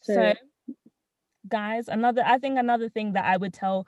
So, 0.03 0.15
So, 0.15 0.35
guys, 1.53 1.89
another 1.89 2.23
I 2.27 2.39
think 2.39 2.59
another 2.59 2.89
thing 2.89 3.13
that 3.15 3.27
I 3.27 3.37
would 3.37 3.55
tell 3.55 3.87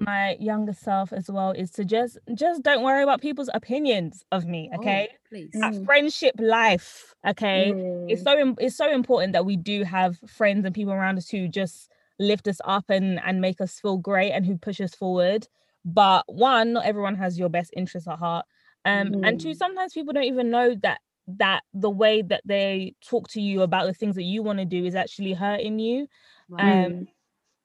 my 0.00 0.36
younger 0.40 0.74
self 0.74 1.12
as 1.12 1.30
well 1.30 1.52
is 1.52 1.70
to 1.72 1.84
just 1.84 2.18
just 2.34 2.62
don't 2.62 2.84
worry 2.84 3.02
about 3.02 3.22
people's 3.22 3.50
opinions 3.54 4.24
of 4.32 4.46
me, 4.46 4.70
Oh, 4.76 4.76
okay? 4.76 5.08
please. 5.28 5.54
Mm. 5.56 5.84
friendship 5.86 6.34
life, 6.38 7.14
okay? 7.26 7.74
It's 8.08 8.22
mm, 8.22 8.24
so 8.24 8.54
it's 8.60 8.76
so 8.76 8.90
important 8.92 9.32
that 9.32 9.46
we 9.46 9.56
do 9.56 9.84
have 9.84 10.18
friends 10.28 10.64
and 10.64 10.74
people 10.74 10.92
around 10.92 11.18
us 11.18 11.28
who 11.30 11.48
just 11.48 11.90
lift 12.20 12.48
us 12.48 12.60
up 12.64 12.84
and 12.90 13.20
and 13.24 13.40
make 13.40 13.60
us 13.60 13.80
feel 13.80 13.96
great 13.98 14.32
and 14.32 14.46
who 14.46 14.58
push 14.58 14.80
us 14.80 14.94
forward. 14.94 15.48
But 15.84 16.24
one, 16.28 16.74
not 16.74 16.86
everyone 16.86 17.16
has 17.16 17.38
your 17.38 17.48
best 17.48 17.72
interests 17.76 18.08
at 18.08 18.18
heart. 18.18 18.46
Um, 18.84 19.12
and 19.24 19.40
two, 19.40 19.54
Mm. 19.54 19.56
sometimes 19.56 19.94
people 19.94 20.12
don't 20.12 20.24
even 20.24 20.50
know 20.50 20.74
that 20.82 21.00
that 21.38 21.62
the 21.74 21.90
way 21.90 22.22
that 22.22 22.42
they 22.46 22.94
talk 23.06 23.28
to 23.30 23.40
you 23.40 23.62
about 23.62 23.86
the 23.86 23.94
things 23.94 24.16
that 24.16 24.22
you 24.22 24.42
want 24.42 24.58
to 24.60 24.64
do 24.64 24.84
is 24.84 24.94
actually 24.94 25.34
hurting 25.34 25.78
you. 25.78 26.06
Wow. 26.48 26.58
um, 26.58 26.92
mm, 26.92 27.06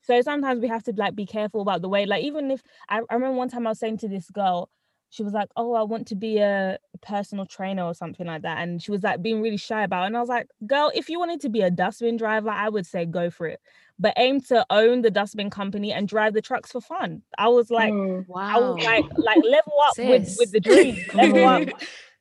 So 0.01 0.21
sometimes 0.21 0.61
we 0.61 0.67
have 0.67 0.83
to 0.83 0.93
like 0.95 1.15
be 1.15 1.25
careful 1.25 1.61
about 1.61 1.81
the 1.81 1.89
way, 1.89 2.05
like 2.05 2.23
even 2.23 2.51
if 2.51 2.61
I, 2.89 2.99
I 3.09 3.13
remember 3.13 3.37
one 3.37 3.49
time 3.49 3.67
I 3.67 3.71
was 3.71 3.79
saying 3.79 3.97
to 3.99 4.07
this 4.07 4.29
girl, 4.29 4.69
she 5.09 5.23
was 5.23 5.33
like, 5.33 5.49
Oh, 5.55 5.73
I 5.73 5.83
want 5.83 6.07
to 6.07 6.15
be 6.15 6.39
a 6.39 6.79
personal 7.01 7.45
trainer 7.45 7.83
or 7.83 7.93
something 7.93 8.25
like 8.25 8.41
that. 8.41 8.57
And 8.59 8.81
she 8.81 8.91
was 8.91 9.03
like 9.03 9.21
being 9.21 9.41
really 9.41 9.57
shy 9.57 9.83
about 9.83 10.03
it. 10.03 10.07
And 10.07 10.17
I 10.17 10.19
was 10.19 10.29
like, 10.29 10.47
girl, 10.65 10.91
if 10.95 11.09
you 11.09 11.19
wanted 11.19 11.41
to 11.41 11.49
be 11.49 11.61
a 11.61 11.69
dustbin 11.69 12.17
driver, 12.17 12.49
I 12.49 12.69
would 12.69 12.85
say 12.85 13.05
go 13.05 13.29
for 13.29 13.47
it. 13.47 13.59
But 13.99 14.13
aim 14.17 14.41
to 14.41 14.65
own 14.71 15.03
the 15.03 15.11
dustbin 15.11 15.51
company 15.51 15.93
and 15.93 16.07
drive 16.07 16.33
the 16.33 16.41
trucks 16.41 16.71
for 16.71 16.81
fun. 16.81 17.21
I 17.37 17.49
was 17.49 17.69
like, 17.69 17.93
mm. 17.93 18.25
I 18.27 18.59
wow. 18.59 18.73
was 18.73 18.83
like, 18.83 19.05
like 19.17 19.43
level 19.43 19.73
up 19.85 19.97
with, 19.99 20.35
with 20.39 20.51
the 20.51 20.59
dream. 20.59 20.97
Level 21.13 21.45
up. 21.45 21.67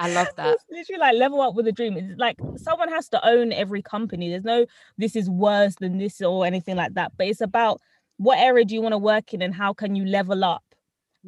I 0.00 0.08
love 0.08 0.28
that. 0.36 0.54
It's 0.54 0.64
literally 0.70 0.98
like 0.98 1.16
level 1.16 1.42
up 1.42 1.54
with 1.54 1.68
a 1.68 1.72
dream. 1.72 1.98
It's 1.98 2.18
like 2.18 2.38
someone 2.56 2.88
has 2.88 3.10
to 3.10 3.28
own 3.28 3.52
every 3.52 3.82
company. 3.82 4.30
There's 4.30 4.44
no 4.44 4.64
this 4.96 5.14
is 5.14 5.28
worse 5.28 5.74
than 5.78 5.98
this 5.98 6.22
or 6.22 6.46
anything 6.46 6.76
like 6.76 6.94
that. 6.94 7.12
But 7.18 7.26
it's 7.26 7.42
about 7.42 7.82
what 8.16 8.38
area 8.38 8.64
do 8.64 8.74
you 8.74 8.80
want 8.80 8.94
to 8.94 8.98
work 8.98 9.34
in 9.34 9.42
and 9.42 9.54
how 9.54 9.74
can 9.74 9.94
you 9.94 10.06
level 10.06 10.42
up 10.42 10.64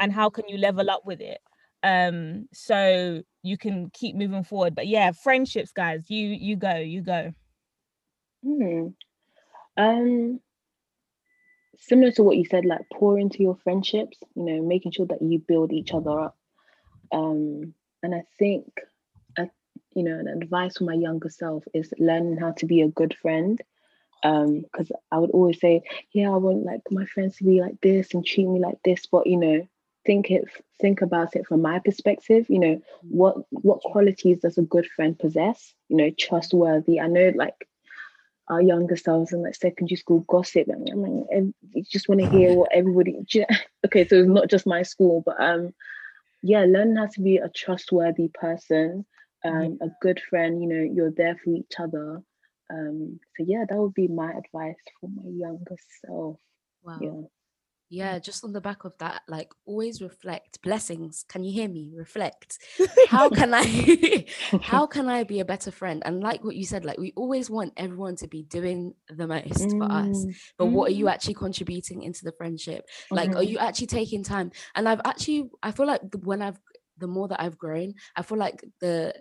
and 0.00 0.11
how 0.11 0.31
can 0.31 0.45
you 0.49 0.57
level 0.57 0.88
up 0.88 1.02
with 1.05 1.21
it. 1.21 1.38
Um, 1.83 2.49
so 2.55 3.23
you 3.43 3.59
can 3.59 3.91
keep 3.91 4.17
moving 4.17 4.43
forward. 4.43 4.75
But 4.75 4.87
yeah, 4.87 5.12
friendships, 5.12 5.73
guys, 5.73 6.09
you 6.09 6.29
you 6.29 6.57
go, 6.57 6.76
you 6.76 7.02
go. 7.02 7.35
Hmm. 8.43 8.87
Um, 9.76 10.41
similar 11.79 12.11
to 12.12 12.23
what 12.23 12.38
you 12.38 12.47
said, 12.47 12.64
like 12.64 12.87
pour 12.91 13.19
into 13.19 13.43
your 13.43 13.59
friendships, 13.62 14.17
you 14.35 14.45
know, 14.45 14.62
making 14.62 14.93
sure 14.93 15.07
that 15.07 15.21
you 15.21 15.41
build 15.47 15.73
each 15.73 15.93
other 15.93 16.19
up. 16.19 16.38
Um, 17.12 17.75
and 18.02 18.14
I 18.14 18.25
think, 18.38 18.66
uh, 19.38 19.47
you 19.94 20.04
know, 20.04 20.18
an 20.18 20.28
advice 20.28 20.78
for 20.78 20.85
my 20.85 20.94
younger 20.94 21.30
self 21.30 21.64
is 21.75 21.92
learning 21.99 22.38
how 22.38 22.52
to 22.52 22.66
be 22.66 22.82
a 22.82 22.88
good 22.88 23.14
friend. 23.14 23.61
Um, 24.25 24.62
because 24.62 24.92
I 25.11 25.18
would 25.18 25.30
always 25.30 25.61
say, 25.61 25.82
yeah, 26.12 26.30
I 26.30 26.37
want 26.37 26.64
like 26.64 26.80
my 26.90 27.06
friends 27.06 27.37
to 27.37 27.44
be 27.44 27.61
like 27.61 27.80
this 27.82 28.14
and 28.14 28.25
treat 28.25 28.47
me 28.49 28.61
like 28.61 28.78
this, 28.85 29.06
but 29.06 29.26
you 29.26 29.37
know, 29.37 29.66
think 30.06 30.30
it, 30.30 30.44
think 30.80 31.02
about 31.02 31.37
it 31.37 31.47
from 31.47 31.62
my 31.62 31.78
perspective. 31.80 32.47
You 32.49 32.59
know, 32.61 32.82
what 33.02 33.37
what 33.50 33.80
qualities 33.82 34.40
does 34.40 34.59
a 34.59 34.62
good 34.62 34.87
friend 34.87 35.18
possess? 35.18 35.75
You 35.88 35.97
know, 35.97 36.11
trustworthy. 36.18 37.00
I 37.00 37.09
know, 37.09 37.32
like 37.35 37.66
our 38.49 38.61
younger 38.62 38.97
selves 38.97 39.32
in 39.32 39.42
like 39.42 39.54
secondary 39.54 39.97
school 39.97 40.21
gossip 40.28 40.68
and 40.68 40.88
I 40.90 40.94
mean, 40.94 41.54
you 41.73 41.85
just 41.90 42.09
want 42.09 42.21
to 42.21 42.26
hear 42.26 42.52
what 42.52 42.71
everybody 42.73 43.16
okay 43.87 44.06
so 44.06 44.16
it's 44.16 44.28
not 44.28 44.50
just 44.50 44.66
my 44.66 44.82
school 44.82 45.23
but 45.25 45.40
um 45.40 45.73
yeah 46.42 46.64
learning 46.68 46.96
how 46.96 47.06
to 47.06 47.20
be 47.22 47.37
a 47.38 47.49
trustworthy 47.49 48.28
person 48.28 49.04
um 49.44 49.78
a 49.82 49.88
good 50.00 50.20
friend 50.30 50.62
you 50.62 50.68
know 50.68 50.82
you're 50.94 51.12
there 51.16 51.37
for 51.44 51.50
each 51.50 51.75
other. 51.78 52.20
Um 52.70 53.20
so 53.37 53.44
yeah 53.46 53.64
that 53.68 53.78
would 53.78 53.94
be 53.94 54.08
my 54.08 54.30
advice 54.32 54.78
for 55.00 55.08
my 55.11 55.28
younger 55.30 55.76
self. 56.06 56.38
Wow. 56.82 56.99
yeah 57.00 57.22
Yeah, 57.92 58.18
just 58.20 58.42
on 58.42 58.54
the 58.54 58.61
back 58.62 58.84
of 58.84 58.96
that, 59.00 59.20
like 59.28 59.52
always 59.66 60.00
reflect. 60.00 60.62
Blessings. 60.62 61.26
Can 61.28 61.44
you 61.44 61.52
hear 61.52 61.68
me? 61.68 61.92
Reflect. 61.94 62.58
How 63.02 63.28
can 63.28 63.52
I 63.52 64.25
how 64.61 64.87
can 64.87 65.11
I 65.11 65.25
be 65.25 65.40
a 65.40 65.44
better 65.44 65.70
friend? 65.70 66.02
And 66.06 66.22
like 66.22 66.42
what 66.42 66.56
you 66.56 66.64
said, 66.64 66.87
like 66.87 66.96
we 66.99 67.12
always 67.16 67.50
want 67.50 67.75
everyone 67.76 68.16
to 68.16 68.28
be 68.28 68.44
doing 68.44 68.94
the 69.11 69.26
most 69.26 69.75
for 69.76 69.92
us. 69.92 70.25
Mm, 70.25 70.34
But 70.56 70.66
what 70.68 70.90
are 70.90 70.94
you 70.94 71.08
actually 71.08 71.34
contributing 71.34 72.02
into 72.02 72.25
the 72.25 72.32
friendship? 72.32 72.87
Like, 73.12 73.37
are 73.37 73.42
mhm, 73.42 73.52
you 73.52 73.58
actually 73.58 73.88
taking 73.88 74.25
time? 74.25 74.52
And 74.75 74.88
I've 74.88 75.02
actually, 75.04 75.50
I 75.62 75.72
feel 75.72 75.87
like 75.87 76.00
when 76.22 76.40
I've, 76.40 76.58
the 76.96 77.08
more 77.08 77.28
that 77.28 77.42
I've 77.42 77.58
grown, 77.58 77.92
I 78.16 78.22
feel 78.22 78.38
like 78.38 78.64
the, 78.80 79.12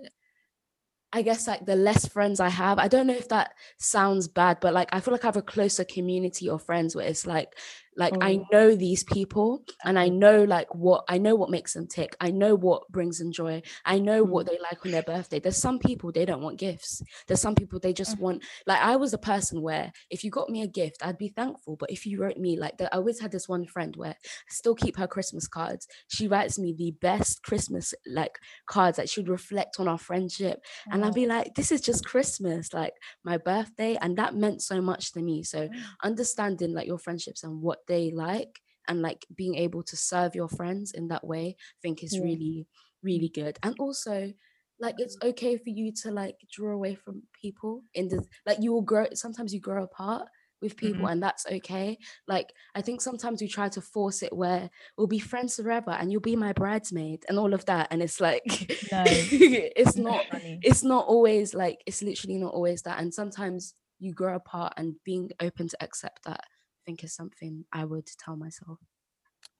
I 1.14 1.24
guess 1.24 1.46
like 1.46 1.66
the 1.66 1.76
less 1.76 2.08
friends 2.08 2.40
I 2.40 2.48
have, 2.48 2.80
I 2.80 2.88
don't 2.88 3.08
know 3.08 3.14
if 3.14 3.28
that 3.30 3.52
sounds 3.78 4.30
bad, 4.30 4.60
but 4.62 4.74
like 4.74 4.88
I 4.94 5.02
feel 5.02 5.12
like 5.12 5.26
I 5.26 5.28
have 5.28 5.36
a 5.36 5.42
closer 5.42 5.84
community 5.84 6.48
of 6.48 6.64
friends 6.64 6.96
where 6.96 7.06
it's 7.06 7.28
like, 7.28 7.50
like 7.98 8.16
I 8.22 8.40
Mm. 8.40 8.46
know 8.52 8.76
these 8.76 9.04
people 9.04 9.66
and 9.84 10.00
I 10.00 10.08
know 10.10 10.44
like 10.44 10.74
what 10.74 11.04
I 11.10 11.18
know 11.18 11.36
what 11.36 11.50
makes 11.50 11.74
them 11.74 11.88
tick. 11.88 12.16
I 12.22 12.32
know 12.32 12.56
what 12.56 12.88
brings 12.90 13.20
them 13.20 13.32
joy. 13.32 13.62
I 13.86 14.00
know 14.00 14.24
what 14.24 14.46
they 14.48 14.58
like 14.60 14.86
on 14.86 14.92
their 14.92 15.04
birthday. 15.04 15.40
There's 15.40 15.58
some 15.58 15.78
people 15.80 16.12
they 16.12 16.26
don't 16.26 16.42
want 16.42 16.58
gifts. 16.60 17.02
There's 17.28 17.42
some 17.42 17.56
people 17.56 17.80
they 17.80 17.94
just 17.94 18.18
Mhm. 18.18 18.20
want 18.20 18.44
like 18.66 18.80
I 18.80 18.96
was 18.96 19.14
a 19.14 19.18
person 19.18 19.62
where 19.62 19.92
if 20.10 20.24
you 20.24 20.32
got 20.32 20.50
me 20.50 20.62
a 20.62 20.68
gift, 20.68 20.98
I'd 21.04 21.18
be 21.18 21.30
thankful. 21.30 21.76
But 21.76 21.92
if 21.92 22.06
you 22.06 22.20
wrote 22.22 22.38
me 22.38 22.58
like 22.58 22.78
the, 22.78 22.94
I 22.94 22.98
always 22.98 23.20
had 23.20 23.32
this 23.32 23.50
one 23.50 23.66
friend 23.66 23.96
where 23.96 24.12
I 24.12 24.16
still 24.50 24.76
keep 24.76 24.98
her 24.98 25.08
Christmas 25.08 25.48
cards. 25.48 25.88
She 26.08 26.28
writes 26.28 26.58
me 26.58 26.74
the 26.74 26.92
best 27.02 27.44
Christmas 27.44 27.94
like 28.06 28.40
cards 28.68 28.98
that 28.98 29.10
should 29.10 29.28
reflect 29.28 29.80
on 29.80 29.88
our 29.88 29.98
friendship. 29.98 30.64
And 30.92 31.06
I'd 31.06 31.14
be 31.14 31.26
like, 31.26 31.56
this 31.56 31.72
is 31.72 31.82
just 31.82 32.06
Christmas, 32.06 32.74
like 32.74 32.94
my 33.24 33.38
birthday. 33.38 33.98
And 34.02 34.18
that 34.18 34.36
meant 34.36 34.62
so 34.62 34.82
much 34.82 35.12
to 35.14 35.22
me. 35.22 35.44
So 35.44 35.70
Mm. 35.70 35.98
understanding 36.04 36.74
like 36.74 36.88
your 36.88 36.98
friendships 37.00 37.44
and 37.44 37.62
what 37.62 37.81
they 37.88 38.12
like 38.12 38.60
and 38.88 39.02
like 39.02 39.26
being 39.36 39.56
able 39.56 39.84
to 39.84 39.96
serve 39.96 40.36
your 40.36 40.50
friends 40.50 40.92
in 40.92 41.08
that 41.10 41.26
way, 41.26 41.56
I 41.60 41.80
think 41.82 42.04
is 42.04 42.16
Yeah. 42.16 42.24
really, 42.24 42.68
really 43.04 43.30
good. 43.30 43.58
And 43.64 43.76
also 43.80 44.34
like 44.82 44.96
it's 44.98 45.16
okay 45.24 45.56
for 45.58 45.70
you 45.70 45.94
to 45.94 46.12
like 46.12 46.36
draw 46.52 46.74
away 46.74 46.96
from 46.96 47.22
people 47.40 47.84
in 47.94 48.08
the 48.10 48.26
like 48.46 48.58
you 48.60 48.74
will 48.74 48.82
grow 48.82 49.06
sometimes 49.14 49.54
you 49.54 49.60
grow 49.62 49.84
apart 49.84 50.28
with 50.62 50.76
people 50.76 50.98
mm-hmm. 51.02 51.08
and 51.08 51.24
that's 51.24 51.46
okay 51.48 51.98
like 52.28 52.52
i 52.76 52.82
think 52.82 53.02
sometimes 53.02 53.42
we 53.42 53.48
try 53.48 53.70
to 53.70 53.82
force 53.82 54.22
it 54.22 54.34
where 54.34 54.70
we'll 54.98 55.08
be 55.08 55.20
friends 55.20 55.56
forever 55.56 55.92
and 55.92 56.12
you'll 56.12 56.22
be 56.22 56.36
my 56.36 56.54
bridesmaid 56.54 57.24
and 57.30 57.40
all 57.40 57.54
of 57.54 57.66
that 57.66 57.88
and 57.92 58.02
it's 58.02 58.20
like 58.20 58.44
No. 58.92 59.04
it's 59.08 59.96
not 59.96 60.26
it's 60.32 60.84
not 60.84 61.06
always 61.06 61.54
like 61.54 61.82
it's 61.86 62.02
literally 62.02 62.38
not 62.38 62.54
always 62.54 62.82
that 62.84 63.00
and 63.00 63.14
sometimes 63.14 63.74
you 64.00 64.14
grow 64.14 64.36
apart 64.36 64.74
and 64.78 64.96
being 65.06 65.30
open 65.40 65.68
to 65.68 65.78
accept 65.84 66.24
that 66.26 66.44
think 66.92 67.04
is 67.04 67.14
something 67.16 67.66
i 67.72 67.86
would 67.86 68.08
tell 68.20 68.36
myself 68.36 68.78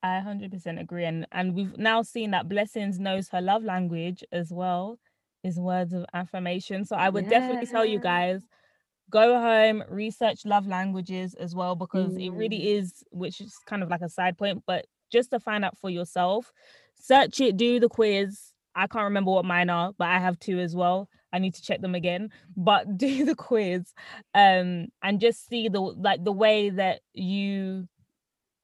I 0.04 0.18
100% 0.18 0.80
agree. 0.80 1.06
And, 1.06 1.28
and 1.32 1.54
we've 1.54 1.78
now 1.78 2.02
seen 2.02 2.32
that 2.32 2.50
Blessings 2.50 3.00
knows 3.00 3.30
her 3.30 3.40
love 3.42 3.64
language 3.64 4.24
as 4.32 4.52
well, 4.52 4.98
is 5.44 5.60
words 5.60 5.94
of 5.94 6.06
affirmation. 6.14 6.86
So 6.86 6.96
I 6.96 7.10
would 7.10 7.28
definitely 7.30 7.68
tell 7.68 7.86
you 7.86 8.00
guys 8.00 8.42
go 9.12 9.40
home, 9.40 9.84
research 9.90 10.46
love 10.46 10.66
languages 10.68 11.36
as 11.36 11.54
well, 11.54 11.76
because 11.76 12.18
it 12.18 12.32
Mm. 12.32 12.38
really 12.38 12.72
is, 12.72 13.04
which 13.12 13.42
is 13.42 13.56
kind 13.68 13.84
of 13.84 13.90
like 13.90 14.02
a 14.02 14.10
side 14.10 14.38
point, 14.40 14.64
but 14.66 14.88
just 15.12 15.30
to 15.32 15.40
find 15.40 15.64
out 15.64 15.78
for 15.78 15.90
yourself, 15.92 16.52
search 16.96 17.40
it, 17.40 17.58
do 17.58 17.80
the 17.80 17.90
quiz. 17.90 18.54
I 18.74 18.88
can't 18.88 19.04
remember 19.04 19.32
what 19.32 19.46
mine 19.46 19.70
are, 19.70 19.94
but 19.98 20.08
I 20.08 20.20
have 20.20 20.40
two 20.40 20.60
as 20.60 20.76
well. 20.76 21.10
I 21.34 21.40
need 21.40 21.54
to 21.56 21.62
check 21.62 21.82
them 21.82 21.96
again. 21.96 22.30
But 22.56 22.98
do 22.98 23.26
the 23.26 23.36
quiz 23.36 23.94
um 24.34 24.88
and 25.02 25.20
just 25.20 25.48
see 25.48 25.70
the 25.70 25.80
like 25.80 26.24
the 26.24 26.32
way 26.32 26.70
that 26.70 27.02
you 27.14 27.88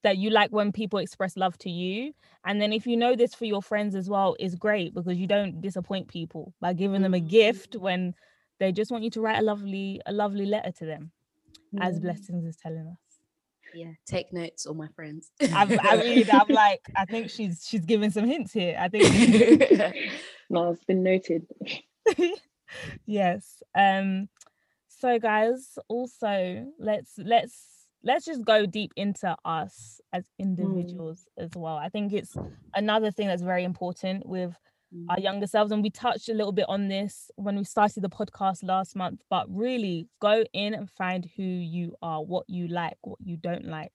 that 0.04 0.16
you 0.16 0.30
like 0.30 0.50
when 0.52 0.70
people 0.72 1.00
express 1.00 1.36
love 1.36 1.58
to 1.58 1.70
you. 1.70 2.12
And 2.44 2.60
then 2.62 2.72
if 2.72 2.86
you 2.86 2.96
know 2.96 3.16
this 3.16 3.34
for 3.34 3.44
your 3.46 3.62
friends 3.62 3.94
as 3.96 4.08
well, 4.08 4.36
is 4.38 4.54
great 4.54 4.94
because 4.94 5.18
you 5.18 5.26
don't 5.26 5.60
disappoint 5.60 6.06
people 6.08 6.54
by 6.60 6.72
giving 6.72 7.02
them 7.02 7.14
a 7.14 7.20
gift 7.20 7.72
Mm. 7.72 7.80
when 7.80 8.14
they 8.60 8.70
just 8.72 8.90
want 8.92 9.02
you 9.04 9.10
to 9.10 9.20
write 9.20 9.38
a 9.38 9.42
lovely, 9.42 10.00
a 10.06 10.12
lovely 10.12 10.46
letter 10.46 10.72
to 10.72 10.84
them, 10.86 11.10
as. 11.80 11.98
Blessings 12.00 12.44
is 12.44 12.56
telling 12.56 12.86
us. 12.86 12.96
yeah 13.74 13.92
take 14.06 14.32
notes 14.32 14.66
all 14.66 14.74
my 14.74 14.88
friends 14.96 15.30
I've, 15.40 15.70
I 15.82 15.94
read, 16.06 16.30
I'm 16.30 16.48
like, 16.48 16.80
I 16.96 17.04
think 17.04 17.28
she's 17.28 17.66
she's 17.68 17.84
giving 17.84 18.10
some 18.10 18.24
hints 18.24 18.52
here. 18.52 18.76
I 18.80 18.88
think 18.88 19.04
no 20.50 20.70
it's 20.72 20.84
been 20.84 21.02
noted 21.02 21.46
yes. 23.06 23.62
Um 23.74 24.28
so 24.88 25.18
guys, 25.18 25.78
also 25.88 26.66
let's 26.78 27.12
let's 27.18 27.78
let's 28.02 28.24
just 28.24 28.44
go 28.44 28.66
deep 28.66 28.92
into 28.96 29.36
us 29.44 30.00
as 30.12 30.24
individuals 30.38 31.26
as 31.36 31.50
well. 31.54 31.76
I 31.76 31.88
think 31.88 32.12
it's 32.12 32.36
another 32.74 33.10
thing 33.10 33.28
that's 33.28 33.42
very 33.42 33.64
important 33.64 34.26
with 34.26 34.56
mm. 34.94 35.06
our 35.08 35.18
younger 35.18 35.46
selves. 35.46 35.72
And 35.72 35.82
we 35.82 35.90
touched 35.90 36.28
a 36.28 36.34
little 36.34 36.52
bit 36.52 36.66
on 36.68 36.88
this 36.88 37.30
when 37.36 37.56
we 37.56 37.64
started 37.64 38.02
the 38.02 38.08
podcast 38.08 38.62
last 38.62 38.96
month, 38.96 39.20
but 39.28 39.46
really 39.48 40.08
go 40.20 40.44
in 40.52 40.74
and 40.74 40.88
find 40.90 41.28
who 41.36 41.42
you 41.42 41.94
are, 42.02 42.22
what 42.22 42.48
you 42.48 42.68
like, 42.68 42.98
what 43.02 43.20
you 43.22 43.36
don't 43.36 43.66
like. 43.66 43.92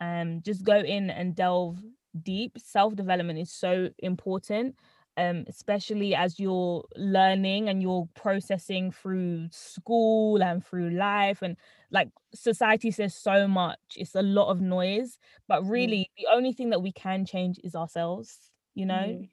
Um, 0.00 0.40
just 0.42 0.64
go 0.64 0.78
in 0.78 1.10
and 1.10 1.34
delve 1.34 1.78
deep. 2.20 2.58
Self 2.58 2.94
development 2.94 3.38
is 3.38 3.52
so 3.52 3.90
important 3.98 4.76
um, 5.16 5.44
especially 5.48 6.14
as 6.14 6.40
you're 6.40 6.84
learning 6.96 7.68
and 7.68 7.82
you're 7.82 8.08
processing 8.14 8.90
through 8.90 9.48
school 9.50 10.42
and 10.42 10.64
through 10.64 10.90
life 10.90 11.42
and 11.42 11.56
like 11.90 12.08
society 12.34 12.90
says 12.90 13.14
so 13.14 13.46
much 13.46 13.78
it's 13.96 14.14
a 14.14 14.22
lot 14.22 14.48
of 14.48 14.60
noise 14.60 15.18
but 15.48 15.62
mm. 15.62 15.70
really 15.70 16.10
mm. 16.10 16.16
the 16.16 16.26
only 16.34 16.52
thing 16.52 16.70
that 16.70 16.80
we 16.80 16.92
can 16.92 17.26
change 17.26 17.60
is 17.62 17.74
ourselves 17.74 18.50
you 18.74 18.86
know 18.86 18.94
mm. 18.94 19.28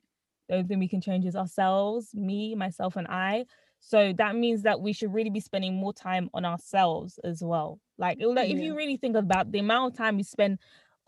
the 0.50 0.56
only 0.56 0.68
thing 0.68 0.80
we 0.80 0.88
can 0.88 1.02
change 1.02 1.26
is 1.26 1.36
ourselves 1.36 2.14
me 2.14 2.56
myself 2.56 2.98
and 2.98 3.08
i 3.08 3.46
so 3.80 4.12
that 4.18 4.36
means 4.36 4.64
that 4.64 4.82
we 4.82 4.92
should 4.92 5.14
really 5.14 5.30
be 5.30 5.40
spending 5.40 5.74
more 5.74 5.94
time 5.94 6.30
on 6.34 6.44
ourselves 6.44 7.20
as 7.24 7.42
well 7.42 7.80
like, 7.98 8.18
like 8.22 8.50
yeah. 8.50 8.56
if 8.56 8.62
you 8.62 8.76
really 8.76 8.98
think 8.98 9.16
about 9.16 9.50
the 9.54 9.60
amount 9.60 9.94
of 9.94 9.98
time 9.98 10.18
we 10.18 10.24
spend 10.24 10.60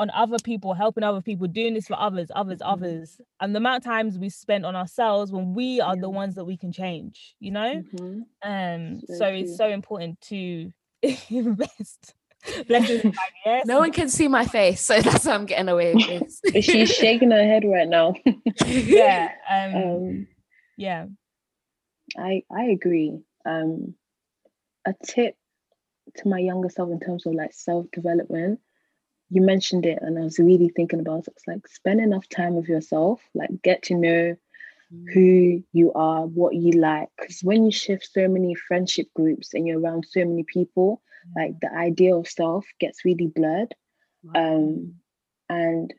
on 0.01 0.09
other 0.09 0.37
people, 0.43 0.73
helping 0.73 1.03
other 1.03 1.21
people, 1.21 1.45
doing 1.45 1.75
this 1.75 1.85
for 1.85 1.97
others, 1.97 2.31
others, 2.35 2.57
mm-hmm. 2.57 2.71
others, 2.71 3.21
and 3.39 3.53
the 3.53 3.57
amount 3.57 3.77
of 3.77 3.83
times 3.83 4.17
we 4.17 4.29
spend 4.29 4.65
on 4.65 4.75
ourselves 4.75 5.31
when 5.31 5.53
we 5.53 5.79
are 5.79 5.95
yeah. 5.95 6.01
the 6.01 6.09
ones 6.09 6.33
that 6.35 6.43
we 6.43 6.57
can 6.57 6.71
change, 6.71 7.35
you 7.39 7.51
know? 7.51 7.83
Mm-hmm. 7.93 8.21
Um, 8.41 8.99
so, 9.07 9.13
so 9.13 9.25
it's 9.27 9.55
so 9.55 9.69
important 9.69 10.19
to 10.21 10.71
invest. 11.29 12.15
yes. 12.67 13.05
No 13.67 13.77
one 13.77 13.91
can 13.91 14.09
see 14.09 14.27
my 14.27 14.43
face, 14.43 14.81
so 14.81 14.99
that's 15.01 15.25
why 15.25 15.33
I'm 15.33 15.45
getting 15.45 15.69
away 15.69 15.93
with 15.93 16.41
this. 16.41 16.65
She's 16.65 16.91
shaking 16.91 17.29
her 17.29 17.43
head 17.43 17.63
right 17.63 17.87
now. 17.87 18.15
yeah. 18.65 19.29
Um, 19.47 19.75
um, 19.75 20.27
yeah. 20.77 21.05
I 22.17 22.41
I 22.51 22.63
agree. 22.63 23.19
Um, 23.45 23.93
a 24.87 24.95
tip 25.05 25.35
to 26.17 26.27
my 26.27 26.39
younger 26.39 26.69
self 26.69 26.89
in 26.89 26.99
terms 26.99 27.27
of 27.27 27.35
like 27.35 27.53
self 27.53 27.85
development 27.91 28.59
you 29.31 29.41
mentioned 29.41 29.85
it 29.85 29.99
and 30.01 30.19
I 30.19 30.23
was 30.23 30.39
really 30.39 30.69
thinking 30.69 30.99
about 30.99 31.19
it. 31.27 31.33
It's 31.37 31.47
like 31.47 31.65
spend 31.67 32.01
enough 32.01 32.27
time 32.27 32.55
with 32.55 32.67
yourself, 32.67 33.21
like 33.33 33.49
get 33.63 33.81
to 33.83 33.95
know 33.95 34.35
mm. 34.93 35.13
who 35.13 35.63
you 35.71 35.93
are, 35.93 36.25
what 36.25 36.53
you 36.53 36.73
like. 36.73 37.07
Because 37.17 37.39
when 37.41 37.63
you 37.63 37.71
shift 37.71 38.09
so 38.11 38.27
many 38.27 38.53
friendship 38.55 39.07
groups 39.15 39.53
and 39.53 39.65
you're 39.65 39.79
around 39.79 40.05
so 40.05 40.25
many 40.25 40.43
people, 40.43 41.01
mm. 41.25 41.41
like 41.41 41.59
the 41.61 41.73
idea 41.73 42.13
of 42.13 42.27
self 42.27 42.65
gets 42.77 43.05
really 43.05 43.27
blurred. 43.27 43.73
Wow. 44.23 44.55
Um, 44.55 44.95
and 45.47 45.93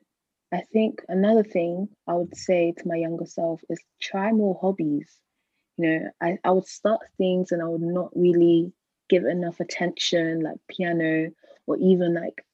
I 0.53 0.61
think 0.71 1.03
another 1.09 1.43
thing 1.43 1.89
I 2.07 2.13
would 2.13 2.37
say 2.37 2.75
to 2.77 2.89
my 2.89 2.97
younger 2.97 3.27
self 3.27 3.63
is 3.71 3.81
try 4.01 4.31
more 4.33 4.59
hobbies. 4.61 5.11
You 5.79 5.89
know, 5.89 6.11
I, 6.21 6.37
I 6.45 6.51
would 6.51 6.67
start 6.67 7.01
things 7.17 7.51
and 7.51 7.63
I 7.63 7.67
would 7.67 7.81
not 7.81 8.11
really 8.15 8.75
give 9.09 9.25
enough 9.25 9.59
attention, 9.59 10.43
like 10.43 10.59
piano 10.69 11.31
or 11.67 11.79
even 11.79 12.13
like 12.13 12.45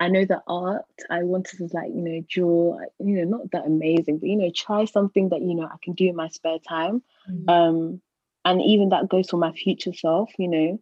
I 0.00 0.08
know 0.08 0.24
that 0.24 0.42
art, 0.46 0.86
I 1.10 1.24
wanted 1.24 1.58
to 1.58 1.68
like, 1.76 1.90
you 1.94 2.00
know, 2.00 2.24
draw, 2.26 2.78
you 2.98 3.16
know, 3.16 3.36
not 3.36 3.50
that 3.50 3.66
amazing, 3.66 4.18
but, 4.18 4.30
you 4.30 4.36
know, 4.36 4.50
try 4.54 4.86
something 4.86 5.28
that, 5.28 5.42
you 5.42 5.54
know, 5.54 5.66
I 5.66 5.76
can 5.82 5.92
do 5.92 6.08
in 6.08 6.16
my 6.16 6.28
spare 6.28 6.58
time. 6.58 7.02
Mm-hmm. 7.30 7.50
Um, 7.50 8.00
and 8.46 8.62
even 8.62 8.88
that 8.88 9.10
goes 9.10 9.28
for 9.28 9.36
my 9.36 9.52
future 9.52 9.92
self, 9.92 10.30
you 10.38 10.48
know, 10.48 10.80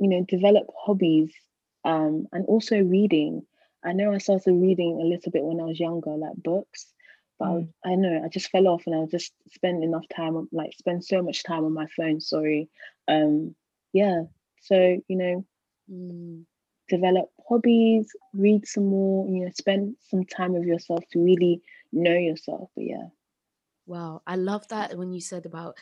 you 0.00 0.08
know, 0.08 0.24
develop 0.26 0.66
hobbies 0.74 1.34
um, 1.84 2.26
and 2.32 2.46
also 2.46 2.80
reading. 2.80 3.42
I 3.84 3.92
know 3.92 4.14
I 4.14 4.18
started 4.18 4.52
reading 4.52 5.00
a 5.02 5.04
little 5.04 5.30
bit 5.30 5.44
when 5.44 5.60
I 5.60 5.64
was 5.64 5.78
younger, 5.78 6.16
like 6.16 6.36
books, 6.36 6.86
but 7.38 7.48
mm. 7.48 7.68
I, 7.84 7.90
I, 7.90 7.94
know 7.96 8.22
I 8.24 8.28
just 8.28 8.48
fell 8.48 8.68
off 8.68 8.84
and 8.86 8.94
I 8.94 9.04
just 9.04 9.34
spend 9.52 9.84
enough 9.84 10.06
time, 10.14 10.48
like 10.50 10.72
spend 10.72 11.04
so 11.04 11.22
much 11.22 11.44
time 11.44 11.66
on 11.66 11.74
my 11.74 11.86
phone. 11.94 12.22
Sorry. 12.22 12.70
Um, 13.06 13.54
yeah. 13.92 14.22
So, 14.62 14.98
you 15.08 15.16
know, 15.16 15.44
mm 15.92 16.44
develop 16.88 17.30
hobbies, 17.48 18.08
read 18.34 18.66
some 18.66 18.86
more, 18.86 19.28
you 19.28 19.44
know, 19.44 19.50
spend 19.54 19.96
some 20.00 20.24
time 20.24 20.52
with 20.52 20.64
yourself 20.64 21.04
to 21.12 21.20
really 21.22 21.62
know 21.92 22.14
yourself. 22.16 22.70
But 22.74 22.84
yeah. 22.84 23.06
Wow. 23.86 24.22
I 24.26 24.36
love 24.36 24.66
that 24.68 24.96
when 24.96 25.12
you 25.12 25.20
said 25.20 25.46
about 25.46 25.76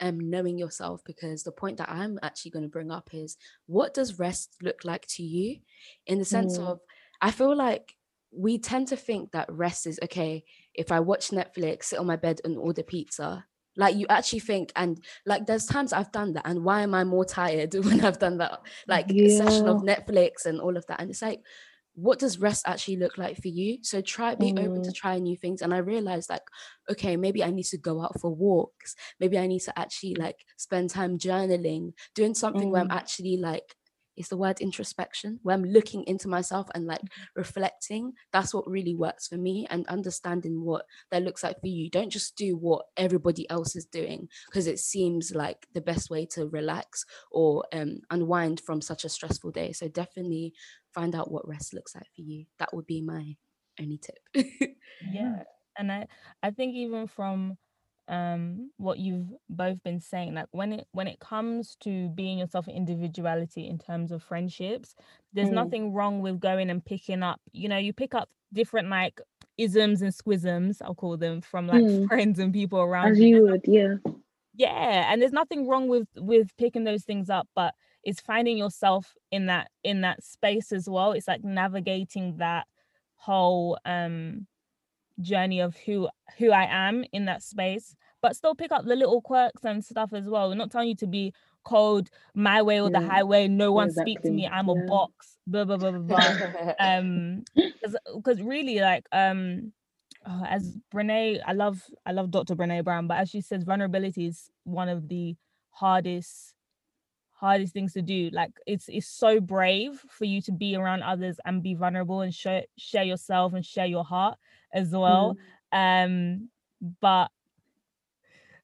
um 0.00 0.18
knowing 0.18 0.56
yourself 0.58 1.02
because 1.04 1.42
the 1.42 1.52
point 1.52 1.76
that 1.76 1.90
I'm 1.90 2.18
actually 2.22 2.52
going 2.52 2.64
to 2.64 2.70
bring 2.70 2.90
up 2.90 3.10
is 3.12 3.36
what 3.66 3.92
does 3.92 4.18
rest 4.18 4.56
look 4.62 4.84
like 4.84 5.06
to 5.16 5.22
you? 5.22 5.58
In 6.06 6.18
the 6.18 6.24
sense 6.24 6.58
mm. 6.58 6.66
of 6.66 6.80
I 7.20 7.30
feel 7.30 7.54
like 7.54 7.94
we 8.32 8.58
tend 8.58 8.88
to 8.88 8.96
think 8.96 9.32
that 9.32 9.52
rest 9.52 9.86
is 9.86 9.98
okay 10.04 10.44
if 10.74 10.92
I 10.92 11.00
watch 11.00 11.30
Netflix, 11.30 11.84
sit 11.84 11.98
on 11.98 12.06
my 12.06 12.16
bed 12.16 12.40
and 12.44 12.56
order 12.56 12.82
pizza, 12.82 13.44
like 13.76 13.96
you 13.96 14.06
actually 14.08 14.40
think 14.40 14.72
and 14.76 15.02
like 15.26 15.46
there's 15.46 15.66
times 15.66 15.92
i've 15.92 16.12
done 16.12 16.32
that 16.32 16.46
and 16.46 16.64
why 16.64 16.82
am 16.82 16.94
i 16.94 17.04
more 17.04 17.24
tired 17.24 17.72
when 17.84 18.04
i've 18.04 18.18
done 18.18 18.38
that 18.38 18.60
like 18.88 19.06
yeah. 19.08 19.36
session 19.36 19.68
of 19.68 19.82
netflix 19.82 20.46
and 20.46 20.60
all 20.60 20.76
of 20.76 20.86
that 20.86 21.00
and 21.00 21.10
it's 21.10 21.22
like 21.22 21.40
what 21.94 22.18
does 22.18 22.38
rest 22.38 22.66
actually 22.66 22.96
look 22.96 23.18
like 23.18 23.36
for 23.40 23.48
you 23.48 23.78
so 23.82 24.00
try 24.00 24.34
be 24.34 24.52
mm. 24.52 24.60
open 24.60 24.82
to 24.82 24.90
mm. 24.90 24.94
try 24.94 25.18
new 25.18 25.36
things 25.36 25.60
and 25.60 25.74
i 25.74 25.78
realized 25.78 26.30
like 26.30 26.42
okay 26.88 27.16
maybe 27.16 27.42
i 27.42 27.50
need 27.50 27.64
to 27.64 27.76
go 27.76 28.00
out 28.00 28.18
for 28.20 28.34
walks 28.34 28.94
maybe 29.18 29.38
i 29.38 29.46
need 29.46 29.60
to 29.60 29.76
actually 29.78 30.14
like 30.14 30.36
spend 30.56 30.88
time 30.88 31.18
journaling 31.18 31.92
doing 32.14 32.34
something 32.34 32.68
mm. 32.68 32.70
where 32.70 32.82
i'm 32.82 32.88
mm. 32.88 32.96
actually 32.96 33.36
like 33.36 33.74
is 34.20 34.28
the 34.28 34.36
word 34.36 34.60
introspection, 34.60 35.40
where 35.42 35.54
I'm 35.54 35.64
looking 35.64 36.04
into 36.04 36.28
myself 36.28 36.68
and 36.74 36.86
like 36.86 37.00
mm-hmm. 37.00 37.22
reflecting. 37.34 38.12
That's 38.32 38.54
what 38.54 38.68
really 38.68 38.94
works 38.94 39.26
for 39.26 39.36
me 39.36 39.66
and 39.70 39.86
understanding 39.88 40.64
what 40.64 40.84
that 41.10 41.22
looks 41.22 41.42
like 41.42 41.60
for 41.60 41.66
you. 41.66 41.90
Don't 41.90 42.10
just 42.10 42.36
do 42.36 42.56
what 42.56 42.86
everybody 42.96 43.48
else 43.50 43.74
is 43.74 43.86
doing 43.86 44.28
because 44.46 44.66
it 44.66 44.78
seems 44.78 45.34
like 45.34 45.66
the 45.74 45.80
best 45.80 46.10
way 46.10 46.26
to 46.32 46.46
relax 46.46 47.04
or 47.32 47.64
um, 47.72 48.00
unwind 48.10 48.60
from 48.60 48.80
such 48.80 49.04
a 49.04 49.08
stressful 49.08 49.50
day. 49.50 49.72
So 49.72 49.88
definitely 49.88 50.52
find 50.94 51.14
out 51.14 51.30
what 51.30 51.48
rest 51.48 51.72
looks 51.74 51.94
like 51.94 52.08
for 52.14 52.22
you. 52.22 52.44
That 52.58 52.74
would 52.74 52.86
be 52.86 53.00
my 53.00 53.36
only 53.80 53.98
tip. 53.98 54.76
yeah. 55.12 55.44
And 55.78 55.90
I, 55.90 56.06
I 56.42 56.50
think 56.50 56.74
even 56.74 57.06
from 57.06 57.56
um 58.10 58.70
what 58.76 58.98
you've 58.98 59.28
both 59.48 59.80
been 59.84 60.00
saying 60.00 60.34
like 60.34 60.46
when 60.50 60.72
it 60.72 60.86
when 60.90 61.06
it 61.06 61.20
comes 61.20 61.76
to 61.80 62.08
being 62.08 62.38
yourself 62.38 62.66
individuality 62.66 63.68
in 63.68 63.78
terms 63.78 64.10
of 64.10 64.20
friendships 64.20 64.96
there's 65.32 65.48
mm. 65.48 65.54
nothing 65.54 65.92
wrong 65.92 66.20
with 66.20 66.40
going 66.40 66.70
and 66.70 66.84
picking 66.84 67.22
up 67.22 67.40
you 67.52 67.68
know 67.68 67.76
you 67.78 67.92
pick 67.92 68.12
up 68.12 68.28
different 68.52 68.90
like 68.90 69.20
isms 69.58 70.02
and 70.02 70.12
squisms 70.12 70.78
i'll 70.82 70.94
call 70.94 71.16
them 71.16 71.40
from 71.40 71.68
like 71.68 71.82
mm. 71.82 72.08
friends 72.08 72.40
and 72.40 72.52
people 72.52 72.80
around 72.80 73.12
as 73.12 73.20
you, 73.20 73.36
you 73.36 73.42
would 73.44 73.60
yeah 73.64 73.94
yeah 74.56 75.12
and 75.12 75.22
there's 75.22 75.32
nothing 75.32 75.68
wrong 75.68 75.86
with 75.86 76.08
with 76.16 76.48
picking 76.58 76.82
those 76.82 77.04
things 77.04 77.30
up 77.30 77.48
but 77.54 77.74
it's 78.02 78.20
finding 78.20 78.58
yourself 78.58 79.14
in 79.30 79.46
that 79.46 79.70
in 79.84 80.00
that 80.00 80.24
space 80.24 80.72
as 80.72 80.88
well 80.88 81.12
it's 81.12 81.28
like 81.28 81.44
navigating 81.44 82.38
that 82.38 82.66
whole 83.14 83.78
um 83.84 84.46
journey 85.20 85.60
of 85.60 85.76
who 85.76 86.08
who 86.38 86.50
I 86.50 86.64
am 86.64 87.04
in 87.12 87.26
that 87.26 87.42
space, 87.42 87.94
but 88.22 88.36
still 88.36 88.54
pick 88.54 88.72
up 88.72 88.84
the 88.84 88.96
little 88.96 89.20
quirks 89.20 89.64
and 89.64 89.84
stuff 89.84 90.12
as 90.12 90.28
well. 90.28 90.48
We're 90.48 90.54
not 90.54 90.70
telling 90.70 90.88
you 90.88 90.96
to 90.96 91.06
be 91.06 91.32
cold 91.64 92.08
my 92.34 92.62
way 92.62 92.80
or 92.80 92.90
yeah. 92.90 93.00
the 93.00 93.06
highway. 93.06 93.48
No 93.48 93.72
one 93.72 93.88
exactly. 93.88 94.12
speak 94.12 94.22
to 94.22 94.30
me. 94.30 94.46
I'm 94.46 94.68
yeah. 94.68 94.84
a 94.84 94.86
box. 94.86 95.38
Blah 95.46 95.64
blah 95.64 95.76
blah 95.76 95.92
blah. 95.92 96.00
blah. 96.00 96.72
um, 96.80 97.44
because 98.14 98.40
really, 98.42 98.80
like 98.80 99.06
um, 99.12 99.72
oh, 100.26 100.44
as 100.48 100.76
Brene, 100.92 101.40
I 101.46 101.52
love 101.52 101.82
I 102.06 102.12
love 102.12 102.30
Dr. 102.30 102.54
Brene 102.54 102.84
Brown, 102.84 103.06
but 103.06 103.18
as 103.18 103.30
she 103.30 103.40
says, 103.40 103.64
vulnerability 103.64 104.26
is 104.26 104.50
one 104.64 104.88
of 104.88 105.08
the 105.08 105.36
hardest 105.70 106.54
hardest 107.40 107.72
things 107.72 107.94
to 107.94 108.02
do 108.02 108.28
like 108.34 108.50
it's 108.66 108.84
it's 108.88 109.08
so 109.08 109.40
brave 109.40 110.04
for 110.10 110.26
you 110.26 110.42
to 110.42 110.52
be 110.52 110.76
around 110.76 111.02
others 111.02 111.40
and 111.46 111.62
be 111.62 111.74
vulnerable 111.74 112.20
and 112.20 112.34
share 112.34 112.64
share 112.76 113.02
yourself 113.02 113.54
and 113.54 113.64
share 113.64 113.86
your 113.86 114.04
heart 114.04 114.36
as 114.74 114.90
well 114.90 115.38
mm. 115.72 116.04
um 116.04 116.50
but 117.00 117.30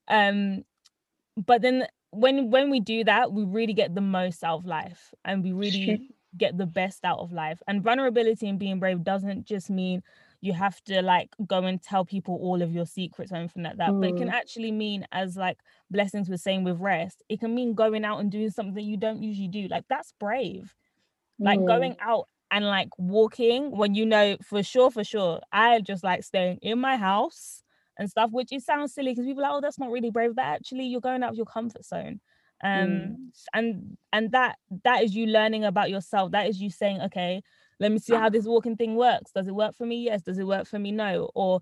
um 0.08 0.62
but 1.36 1.62
then 1.62 1.86
when 2.10 2.50
when 2.50 2.70
we 2.70 2.80
do 2.80 3.04
that 3.04 3.32
we 3.32 3.44
really 3.44 3.74
get 3.74 3.94
the 3.94 4.00
most 4.00 4.44
out 4.44 4.58
of 4.58 4.66
life 4.66 5.12
and 5.24 5.42
we 5.42 5.52
really 5.52 6.10
get 6.36 6.56
the 6.56 6.66
best 6.66 7.04
out 7.04 7.18
of 7.18 7.32
life 7.32 7.62
and 7.66 7.82
vulnerability 7.82 8.48
and 8.48 8.58
being 8.58 8.78
brave 8.78 9.02
doesn't 9.02 9.44
just 9.46 9.70
mean 9.70 10.02
you 10.42 10.52
have 10.52 10.82
to 10.84 11.00
like 11.00 11.30
go 11.46 11.64
and 11.64 11.82
tell 11.82 12.04
people 12.04 12.38
all 12.42 12.60
of 12.60 12.70
your 12.70 12.84
secrets 12.84 13.32
or 13.32 13.36
anything 13.36 13.62
like 13.62 13.76
that 13.78 13.90
mm. 13.90 14.00
but 14.00 14.10
it 14.10 14.16
can 14.16 14.28
mm. 14.28 14.32
actually 14.32 14.70
mean 14.70 15.06
as 15.12 15.36
like 15.36 15.58
blessings 15.90 16.28
was 16.28 16.42
saying 16.42 16.62
with 16.62 16.78
rest 16.78 17.22
it 17.28 17.40
can 17.40 17.54
mean 17.54 17.74
going 17.74 18.04
out 18.04 18.20
and 18.20 18.30
doing 18.30 18.50
something 18.50 18.84
you 18.84 18.98
don't 18.98 19.22
usually 19.22 19.48
do 19.48 19.66
like 19.68 19.84
that's 19.88 20.12
brave 20.20 20.74
like 21.38 21.58
mm. 21.58 21.66
going 21.66 21.96
out 22.00 22.28
and 22.50 22.64
like 22.64 22.88
walking 22.98 23.70
when 23.70 23.94
you 23.94 24.06
know 24.06 24.36
for 24.42 24.62
sure, 24.62 24.90
for 24.90 25.04
sure, 25.04 25.40
I 25.52 25.80
just 25.80 26.04
like 26.04 26.24
staying 26.24 26.58
in 26.62 26.78
my 26.78 26.96
house 26.96 27.62
and 27.98 28.10
stuff, 28.10 28.30
which 28.30 28.52
it 28.52 28.62
sounds 28.62 28.94
silly 28.94 29.12
because 29.12 29.26
people 29.26 29.44
are 29.44 29.48
like, 29.48 29.58
oh, 29.58 29.60
that's 29.60 29.78
not 29.78 29.90
really 29.90 30.10
brave, 30.10 30.34
but 30.34 30.44
actually 30.44 30.84
you're 30.84 31.00
going 31.00 31.22
out 31.22 31.30
of 31.30 31.36
your 31.36 31.46
comfort 31.46 31.84
zone. 31.84 32.20
Um 32.64 32.70
mm. 32.70 33.16
and 33.52 33.96
and 34.12 34.32
that 34.32 34.56
that 34.84 35.02
is 35.02 35.14
you 35.14 35.26
learning 35.26 35.64
about 35.64 35.90
yourself. 35.90 36.32
That 36.32 36.48
is 36.48 36.60
you 36.60 36.70
saying, 36.70 37.00
okay, 37.02 37.42
let 37.78 37.92
me 37.92 37.98
see 37.98 38.14
how 38.14 38.30
this 38.30 38.46
walking 38.46 38.76
thing 38.76 38.96
works. 38.96 39.32
Does 39.32 39.48
it 39.48 39.54
work 39.54 39.76
for 39.76 39.84
me? 39.84 40.04
Yes. 40.04 40.22
Does 40.22 40.38
it 40.38 40.46
work 40.46 40.66
for 40.66 40.78
me? 40.78 40.92
No. 40.92 41.30
Or 41.34 41.60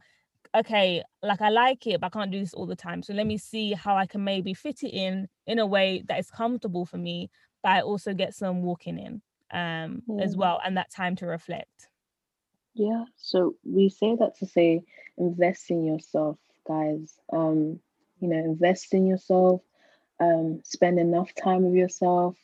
okay, 0.55 1.03
like 1.23 1.41
I 1.41 1.49
like 1.49 1.87
it, 1.87 2.01
but 2.01 2.07
I 2.09 2.11
can't 2.11 2.31
do 2.31 2.39
this 2.39 2.55
all 2.55 2.67
the 2.67 2.77
time. 2.77 3.03
So 3.03 3.13
let 3.13 3.27
me 3.27 3.39
see 3.39 3.73
how 3.73 3.97
I 3.97 4.07
can 4.07 4.23
maybe 4.23 4.55
fit 4.55 4.85
it 4.85 4.95
in 4.95 5.29
in 5.47 5.59
a 5.59 5.67
way 5.67 6.05
that 6.07 6.19
is 6.21 6.31
comfortable 6.31 6.87
for 6.87 6.97
me, 6.99 7.31
but 7.63 7.71
I 7.73 7.81
also 7.81 8.15
get 8.15 8.35
some 8.35 8.63
walking 8.63 8.99
in 8.99 9.23
um 9.53 10.03
as 10.21 10.37
well 10.37 10.61
and 10.65 10.77
that 10.77 10.91
time 10.91 11.17
to 11.17 11.27
reflect. 11.27 11.89
Yeah. 12.75 13.05
So 13.17 13.55
we 13.65 13.89
say 13.89 14.17
that 14.17 14.39
to 14.39 14.47
say 14.47 14.83
invest 15.17 15.71
in 15.71 15.85
yourself, 15.85 16.39
guys. 16.67 17.15
Um, 17.33 17.81
you 18.21 18.29
know, 18.29 18.39
invest 18.39 18.95
in 18.95 19.07
yourself, 19.07 19.63
um, 20.21 20.61
spend 20.65 20.99
enough 20.99 21.35
time 21.35 21.65
with 21.65 21.75
yourself, 21.75 22.37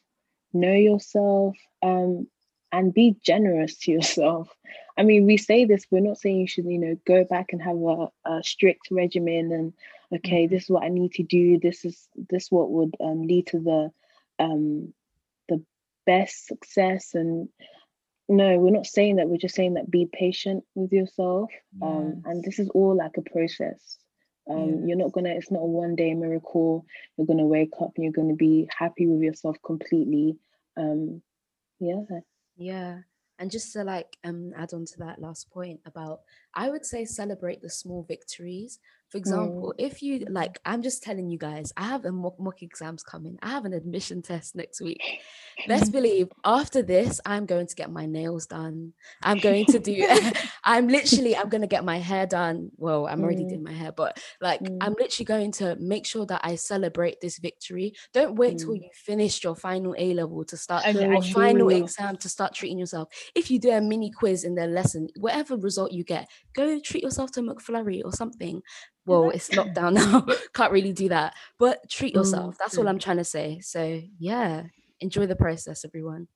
know 0.52 0.72
yourself, 0.72 1.56
um, 1.82 2.26
and 2.72 2.94
be 2.94 3.16
generous 3.22 3.78
to 3.78 3.92
yourself. 3.92 4.48
I 4.96 5.02
mean, 5.02 5.26
we 5.26 5.36
say 5.36 5.64
this, 5.64 5.86
we're 5.90 6.00
not 6.00 6.18
saying 6.18 6.40
you 6.40 6.46
should, 6.46 6.66
you 6.66 6.78
know, 6.78 6.96
go 7.06 7.24
back 7.24 7.52
and 7.52 7.62
have 7.62 7.76
a, 7.76 8.08
a 8.24 8.42
strict 8.44 8.88
regimen 8.90 9.52
and 9.52 9.72
okay, 10.12 10.44
mm-hmm. 10.44 10.54
this 10.54 10.64
is 10.64 10.70
what 10.70 10.84
I 10.84 10.88
need 10.88 11.12
to 11.14 11.22
do. 11.22 11.58
This 11.58 11.84
is 11.84 12.08
this 12.28 12.50
what 12.50 12.70
would 12.70 12.96
um, 13.00 13.26
lead 13.26 13.48
to 13.48 13.60
the 13.60 13.90
um, 14.38 14.92
the 15.48 15.62
best 16.06 16.46
success. 16.46 17.14
And 17.14 17.48
no, 18.30 18.58
we're 18.58 18.70
not 18.70 18.86
saying 18.86 19.16
that. 19.16 19.28
We're 19.28 19.38
just 19.38 19.56
saying 19.56 19.74
that 19.74 19.90
be 19.90 20.08
patient 20.10 20.62
with 20.76 20.92
yourself. 20.92 21.50
Yes. 21.50 21.82
Um, 21.82 22.22
and 22.24 22.44
this 22.44 22.60
is 22.60 22.68
all 22.70 22.96
like 22.96 23.16
a 23.16 23.22
process. 23.22 23.98
Um, 24.48 24.86
You're 24.86 24.96
not 24.96 25.12
gonna. 25.12 25.30
It's 25.30 25.50
not 25.50 25.62
a 25.62 25.66
one 25.66 25.96
day 25.96 26.14
miracle. 26.14 26.86
You're 27.16 27.26
gonna 27.26 27.46
wake 27.46 27.74
up 27.80 27.92
and 27.96 28.04
you're 28.04 28.12
gonna 28.12 28.36
be 28.36 28.68
happy 28.76 29.08
with 29.08 29.20
yourself 29.20 29.56
completely. 29.64 30.38
Um, 30.76 31.22
yeah. 31.80 32.02
Yeah. 32.56 32.98
And 33.40 33.50
just 33.50 33.72
to 33.72 33.82
like 33.82 34.16
um 34.22 34.52
add 34.56 34.74
on 34.74 34.84
to 34.84 34.98
that 34.98 35.20
last 35.20 35.50
point 35.50 35.80
about 35.84 36.20
I 36.54 36.70
would 36.70 36.86
say 36.86 37.04
celebrate 37.04 37.62
the 37.62 37.70
small 37.70 38.04
victories 38.06 38.78
for 39.10 39.18
example, 39.18 39.74
mm. 39.76 39.84
if 39.84 40.02
you 40.02 40.24
like, 40.30 40.60
I'm 40.64 40.82
just 40.82 41.02
telling 41.02 41.28
you 41.30 41.36
guys, 41.36 41.72
I 41.76 41.84
have 41.86 42.04
a 42.04 42.12
mock, 42.12 42.38
mock 42.38 42.62
exams 42.62 43.02
coming. 43.02 43.38
I 43.42 43.50
have 43.50 43.64
an 43.64 43.72
admission 43.72 44.22
test 44.30 44.54
next 44.54 44.80
week. 44.80 45.02
Let's 45.66 45.90
believe 45.90 46.28
after 46.44 46.80
this, 46.80 47.20
I'm 47.26 47.44
going 47.44 47.66
to 47.66 47.74
get 47.74 47.90
my 47.90 48.06
nails 48.06 48.46
done. 48.46 48.92
I'm 49.22 49.38
going 49.38 49.66
to 49.66 49.80
do, 49.80 50.06
I'm 50.64 50.86
literally, 50.86 51.36
I'm 51.36 51.48
going 51.48 51.62
to 51.62 51.66
get 51.66 51.84
my 51.84 51.98
hair 51.98 52.26
done. 52.26 52.70
Well, 52.76 53.08
I'm 53.08 53.22
already 53.22 53.44
mm. 53.44 53.48
doing 53.48 53.64
my 53.64 53.72
hair, 53.72 53.90
but 53.90 54.22
like, 54.40 54.60
mm. 54.60 54.78
I'm 54.80 54.94
literally 54.98 55.24
going 55.24 55.52
to 55.52 55.76
make 55.80 56.06
sure 56.06 56.24
that 56.26 56.42
I 56.44 56.54
celebrate 56.54 57.20
this 57.20 57.38
victory. 57.38 57.94
Don't 58.14 58.36
wait 58.36 58.58
till 58.58 58.70
mm. 58.70 58.82
you 58.82 58.90
finished 58.94 59.42
your 59.42 59.56
final 59.56 59.94
A 59.98 60.14
level 60.14 60.44
to 60.44 60.56
start 60.56 60.86
your 60.86 61.20
final 61.22 61.68
exam 61.70 62.16
to 62.18 62.28
start 62.28 62.54
treating 62.54 62.78
yourself. 62.78 63.08
If 63.34 63.50
you 63.50 63.58
do 63.58 63.72
a 63.72 63.80
mini 63.80 64.12
quiz 64.12 64.44
in 64.44 64.54
the 64.54 64.66
lesson, 64.66 65.08
whatever 65.16 65.56
result 65.56 65.90
you 65.90 66.04
get, 66.04 66.28
go 66.54 66.78
treat 66.78 67.02
yourself 67.02 67.32
to 67.32 67.40
McFlurry 67.40 68.02
or 68.04 68.12
something 68.12 68.62
well 69.06 69.30
it's 69.30 69.48
lockdown 69.50 69.92
now. 69.94 70.26
Can't 70.54 70.72
really 70.72 70.92
do 70.92 71.08
that. 71.08 71.34
But 71.58 71.88
treat 71.90 72.14
yourself. 72.14 72.56
That's 72.58 72.78
all 72.78 72.88
i'm 72.88 72.98
trying 72.98 73.18
to 73.18 73.24
say. 73.24 73.60
So 73.60 74.00
yeah 74.18 74.64
enjoy 75.00 75.26
the 75.26 75.36
process 75.36 75.84
everyone. 75.84 76.28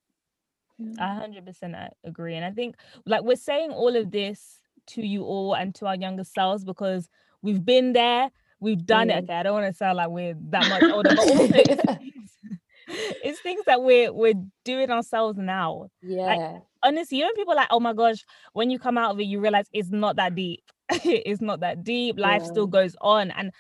I 0.99 1.25
100% 1.29 1.89
agree. 2.05 2.35
And 2.35 2.45
i 2.45 2.51
think 2.51 2.77
like 3.07 3.23
we're 3.23 3.37
saying 3.37 3.71
all 3.71 3.95
of 3.95 4.11
this 4.11 4.61
to 4.89 5.03
you 5.03 5.23
all 5.23 5.55
and 5.55 5.75
to 5.77 5.87
our 5.87 5.97
younger 5.97 6.25
selves 6.25 6.65
because 6.65 7.09
we've 7.43 7.65
been 7.65 7.93
there 7.93 8.31
we've 8.61 8.85
done 8.85 9.09
mm. 9.09 9.17
it 9.17 9.25
okay 9.25 9.35
i 9.35 9.43
don't 9.43 9.55
want 9.55 9.71
to 9.71 9.77
sound 9.77 9.97
like 9.97 10.09
we're 10.09 10.35
that 10.51 10.69
much 10.69 10.83
older 10.83 11.11
but 11.11 11.19
also 11.19 11.45
it's, 11.55 11.83
things, 11.83 12.31
it's 12.89 13.41
things 13.41 13.65
that 13.67 13.83
we're 13.83 14.13
we're 14.13 14.35
doing 14.65 14.91
ourselves 14.91 15.39
now. 15.39 15.89
Yeah. 16.03 16.23
like, 16.25 16.63
honestly 16.83 17.19
you 17.19 17.25
know 17.25 17.33
people 17.35 17.55
like 17.55 17.69
oh 17.71 17.81
my 17.81 17.93
gosh 17.93 18.25
when 18.53 18.71
you 18.71 18.79
come 18.79 18.99
out 18.99 19.13
of 19.13 19.21
it 19.21 19.25
you 19.25 19.41
realize 19.41 19.67
it's 19.73 19.91
not 19.91 20.17
that 20.17 20.35
deep 20.35 20.63
it's 21.05 21.41
not 21.41 21.61
that 21.61 21.85
deep. 21.85 22.19
Life 22.19 22.43
yeah. 22.43 22.49
still 22.49 22.67
goes 22.67 22.97
on. 23.01 23.31
And 23.31 23.53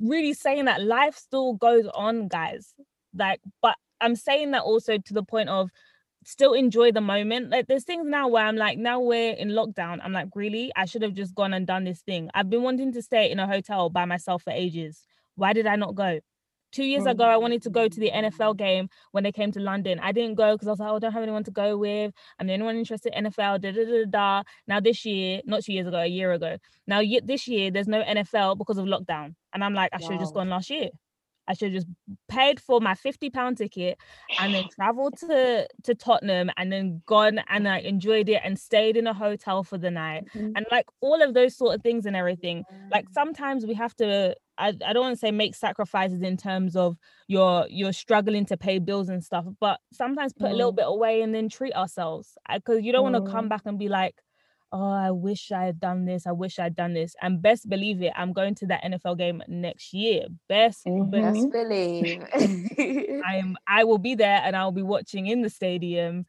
really 0.00 0.34
saying 0.34 0.66
that 0.66 0.82
life 0.82 1.16
still 1.16 1.54
goes 1.54 1.86
on, 1.94 2.28
guys. 2.28 2.74
Like, 3.14 3.40
but 3.60 3.76
I'm 4.00 4.16
saying 4.16 4.50
that 4.52 4.62
also 4.62 4.98
to 4.98 5.14
the 5.14 5.22
point 5.22 5.48
of 5.48 5.70
still 6.24 6.52
enjoy 6.52 6.92
the 6.92 7.00
moment. 7.00 7.50
Like 7.50 7.66
there's 7.66 7.84
things 7.84 8.06
now 8.06 8.28
where 8.28 8.44
I'm 8.44 8.56
like, 8.56 8.78
now 8.78 9.00
we're 9.00 9.32
in 9.32 9.50
lockdown. 9.50 10.00
I'm 10.02 10.12
like, 10.12 10.28
really? 10.34 10.72
I 10.76 10.84
should 10.84 11.02
have 11.02 11.14
just 11.14 11.34
gone 11.34 11.52
and 11.54 11.66
done 11.66 11.84
this 11.84 12.00
thing. 12.00 12.30
I've 12.34 12.50
been 12.50 12.62
wanting 12.62 12.92
to 12.92 13.02
stay 13.02 13.30
in 13.30 13.38
a 13.38 13.46
hotel 13.46 13.90
by 13.90 14.04
myself 14.04 14.42
for 14.42 14.50
ages. 14.50 15.02
Why 15.34 15.52
did 15.52 15.66
I 15.66 15.76
not 15.76 15.94
go? 15.94 16.20
Two 16.72 16.84
years 16.84 17.04
mm. 17.04 17.10
ago, 17.10 17.24
I 17.24 17.36
wanted 17.36 17.62
to 17.62 17.70
go 17.70 17.88
to 17.88 18.00
the 18.00 18.10
NFL 18.10 18.56
game 18.56 18.88
when 19.12 19.24
they 19.24 19.32
came 19.32 19.52
to 19.52 19.60
London. 19.60 20.00
I 20.00 20.12
didn't 20.12 20.34
go 20.34 20.54
because 20.54 20.68
I 20.68 20.70
was 20.70 20.80
like, 20.80 20.90
oh, 20.90 20.96
I 20.96 20.98
don't 20.98 21.12
have 21.12 21.22
anyone 21.22 21.44
to 21.44 21.50
go 21.50 21.76
with. 21.76 22.12
I'm 22.38 22.46
the 22.46 22.54
only 22.54 22.64
one 22.64 22.76
interested 22.76 23.12
in 23.16 23.24
NFL. 23.24 23.60
Da, 23.60 23.70
da, 23.72 23.84
da, 23.84 24.04
da. 24.08 24.42
Now 24.66 24.80
this 24.80 25.04
year, 25.04 25.42
not 25.44 25.64
two 25.64 25.72
years 25.74 25.86
ago, 25.86 25.98
a 25.98 26.06
year 26.06 26.32
ago. 26.32 26.56
Now 26.86 27.02
this 27.24 27.46
year, 27.46 27.70
there's 27.70 27.88
no 27.88 28.02
NFL 28.02 28.58
because 28.58 28.78
of 28.78 28.86
lockdown, 28.86 29.34
and 29.52 29.62
I'm 29.62 29.74
like, 29.74 29.90
I 29.92 29.98
should 29.98 30.12
have 30.12 30.20
just 30.20 30.34
gone 30.34 30.48
last 30.48 30.70
year. 30.70 30.88
I 31.48 31.54
should 31.54 31.72
have 31.72 31.82
just 31.82 31.86
paid 32.28 32.60
for 32.60 32.80
my 32.80 32.94
50 32.94 33.30
pound 33.30 33.58
ticket 33.58 33.98
and 34.38 34.54
then 34.54 34.64
traveled 34.74 35.18
to 35.20 35.66
to 35.84 35.94
Tottenham 35.94 36.50
and 36.56 36.72
then 36.72 37.02
gone 37.06 37.40
and 37.48 37.68
I 37.68 37.78
enjoyed 37.78 38.28
it 38.28 38.40
and 38.44 38.58
stayed 38.58 38.96
in 38.96 39.06
a 39.06 39.14
hotel 39.14 39.62
for 39.64 39.78
the 39.78 39.90
night 39.90 40.24
mm-hmm. 40.34 40.52
and 40.56 40.66
like 40.70 40.86
all 41.00 41.22
of 41.22 41.34
those 41.34 41.56
sort 41.56 41.74
of 41.74 41.82
things 41.82 42.06
and 42.06 42.16
everything. 42.16 42.64
Like 42.90 43.06
sometimes 43.10 43.66
we 43.66 43.74
have 43.74 43.94
to 43.96 44.36
I, 44.58 44.68
I 44.86 44.92
don't 44.92 45.02
want 45.02 45.14
to 45.14 45.18
say 45.18 45.30
make 45.30 45.54
sacrifices 45.54 46.22
in 46.22 46.36
terms 46.36 46.76
of 46.76 46.96
you're 47.26 47.66
you're 47.68 47.92
struggling 47.92 48.46
to 48.46 48.56
pay 48.56 48.78
bills 48.78 49.08
and 49.08 49.24
stuff, 49.24 49.46
but 49.60 49.80
sometimes 49.92 50.32
put 50.32 50.48
mm. 50.48 50.52
a 50.52 50.56
little 50.56 50.72
mm. 50.72 50.76
bit 50.76 50.86
away 50.86 51.22
and 51.22 51.34
then 51.34 51.48
treat 51.48 51.74
ourselves 51.74 52.36
because 52.52 52.82
you 52.82 52.92
don't 52.92 53.06
mm. 53.06 53.12
want 53.12 53.26
to 53.26 53.32
come 53.32 53.48
back 53.48 53.62
and 53.64 53.78
be 53.78 53.88
like, 53.88 54.14
oh, 54.72 54.90
I 54.90 55.10
wish 55.10 55.52
I 55.52 55.64
had 55.64 55.78
done 55.78 56.06
this. 56.06 56.26
I 56.26 56.32
wish 56.32 56.58
I'd 56.58 56.74
done 56.74 56.94
this. 56.94 57.14
And 57.20 57.42
best 57.42 57.68
believe 57.68 58.02
it, 58.02 58.12
I'm 58.16 58.32
going 58.32 58.54
to 58.56 58.66
that 58.66 58.82
NFL 58.82 59.18
game 59.18 59.42
next 59.46 59.92
year. 59.92 60.26
Best, 60.48 60.86
mm-hmm. 60.86 61.10
best 61.10 61.52
believe. 61.52 62.24
I 63.24 63.36
am. 63.36 63.56
I 63.66 63.84
will 63.84 63.98
be 63.98 64.14
there, 64.14 64.40
and 64.42 64.56
I'll 64.56 64.72
be 64.72 64.82
watching 64.82 65.26
in 65.26 65.42
the 65.42 65.50
stadium. 65.50 66.26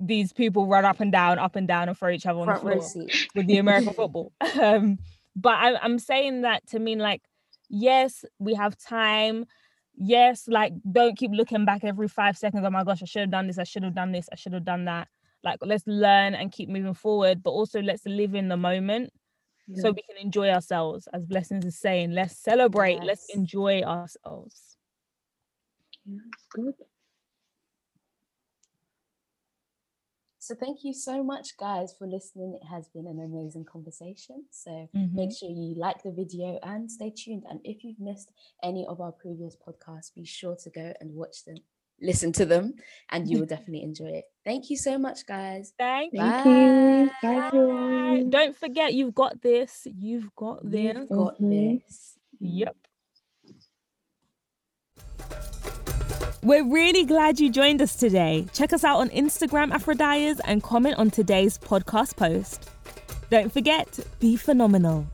These 0.00 0.32
people 0.32 0.66
run 0.66 0.84
up 0.84 1.00
and 1.00 1.12
down, 1.12 1.38
up 1.38 1.56
and 1.56 1.68
down, 1.68 1.88
and 1.88 1.96
throw 1.96 2.10
each 2.10 2.26
other 2.26 2.40
on 2.40 2.46
Front 2.46 2.62
the 2.62 2.80
floor 2.80 3.06
with 3.34 3.46
the 3.46 3.58
American 3.58 3.92
football. 3.94 4.32
Um, 4.60 4.98
but 5.36 5.54
I, 5.54 5.76
I'm 5.76 5.98
saying 5.98 6.42
that 6.42 6.66
to 6.68 6.78
mean 6.78 6.98
like 6.98 7.22
yes, 7.68 8.24
we 8.38 8.54
have 8.54 8.76
time. 8.78 9.46
Yes, 9.96 10.48
like 10.48 10.72
don't 10.90 11.16
keep 11.16 11.30
looking 11.32 11.64
back 11.64 11.84
every 11.84 12.08
five 12.08 12.36
seconds. 12.36 12.64
Oh 12.66 12.70
my 12.70 12.82
gosh, 12.82 13.02
I 13.02 13.06
should 13.06 13.20
have 13.20 13.30
done 13.30 13.46
this. 13.46 13.58
I 13.58 13.64
should 13.64 13.84
have 13.84 13.94
done 13.94 14.12
this. 14.12 14.28
I 14.32 14.36
should 14.36 14.52
have 14.52 14.64
done 14.64 14.86
that. 14.86 15.08
Like 15.44 15.58
let's 15.60 15.86
learn 15.86 16.34
and 16.34 16.50
keep 16.50 16.68
moving 16.68 16.94
forward, 16.94 17.42
but 17.42 17.50
also 17.50 17.80
let's 17.82 18.04
live 18.06 18.34
in 18.34 18.48
the 18.48 18.56
moment 18.56 19.12
yeah. 19.68 19.82
so 19.82 19.90
we 19.90 20.02
can 20.02 20.16
enjoy 20.18 20.48
ourselves. 20.48 21.06
As 21.12 21.24
Blessings 21.26 21.64
is 21.64 21.78
saying, 21.78 22.12
let's 22.12 22.36
celebrate, 22.36 22.96
yes. 22.96 23.04
let's 23.04 23.34
enjoy 23.34 23.82
ourselves. 23.82 24.76
Yeah, 26.06 26.18
good. 26.50 26.74
So 30.44 30.54
thank 30.54 30.84
you 30.84 30.92
so 30.92 31.24
much, 31.24 31.56
guys, 31.56 31.94
for 31.98 32.06
listening. 32.06 32.58
It 32.60 32.66
has 32.66 32.86
been 32.88 33.06
an 33.06 33.18
amazing 33.18 33.64
conversation. 33.64 34.44
So 34.50 34.90
mm-hmm. 34.94 35.16
make 35.16 35.30
sure 35.34 35.48
you 35.48 35.74
like 35.74 36.02
the 36.02 36.10
video 36.10 36.58
and 36.62 36.90
stay 36.90 37.10
tuned. 37.16 37.44
And 37.48 37.60
if 37.64 37.82
you've 37.82 37.98
missed 37.98 38.30
any 38.62 38.84
of 38.86 39.00
our 39.00 39.12
previous 39.12 39.56
podcasts, 39.56 40.14
be 40.14 40.26
sure 40.26 40.54
to 40.62 40.68
go 40.68 40.92
and 41.00 41.14
watch 41.14 41.46
them, 41.46 41.56
listen 42.00 42.32
to 42.32 42.44
them, 42.44 42.74
and 43.10 43.28
you 43.28 43.38
will 43.40 43.46
definitely 43.46 43.82
enjoy 43.82 44.08
it. 44.08 44.24
Thank 44.44 44.70
you 44.70 44.76
so 44.76 44.98
much, 44.98 45.26
guys. 45.26 45.72
Thank, 45.78 46.14
Thank 46.14 46.46
you. 46.46 47.10
Bye. 47.22 47.50
Bye. 47.50 48.24
Don't 48.28 48.56
forget, 48.56 48.94
you've 48.94 49.14
got 49.14 49.40
this. 49.42 49.86
You've 49.86 50.34
got 50.36 50.68
this. 50.68 50.94
You've 50.96 51.08
got 51.08 51.34
mm-hmm. 51.34 51.76
this. 51.78 52.18
Yep. 52.40 52.76
We're 56.42 56.70
really 56.70 57.06
glad 57.06 57.40
you 57.40 57.50
joined 57.50 57.80
us 57.80 57.96
today. 57.96 58.46
Check 58.52 58.74
us 58.74 58.84
out 58.84 58.98
on 58.98 59.08
Instagram, 59.10 59.72
Aphrodires, 59.72 60.40
and 60.40 60.62
comment 60.62 60.96
on 60.98 61.10
today's 61.10 61.56
podcast 61.56 62.16
post. 62.16 62.68
Don't 63.30 63.50
forget, 63.50 63.98
be 64.20 64.36
phenomenal. 64.36 65.06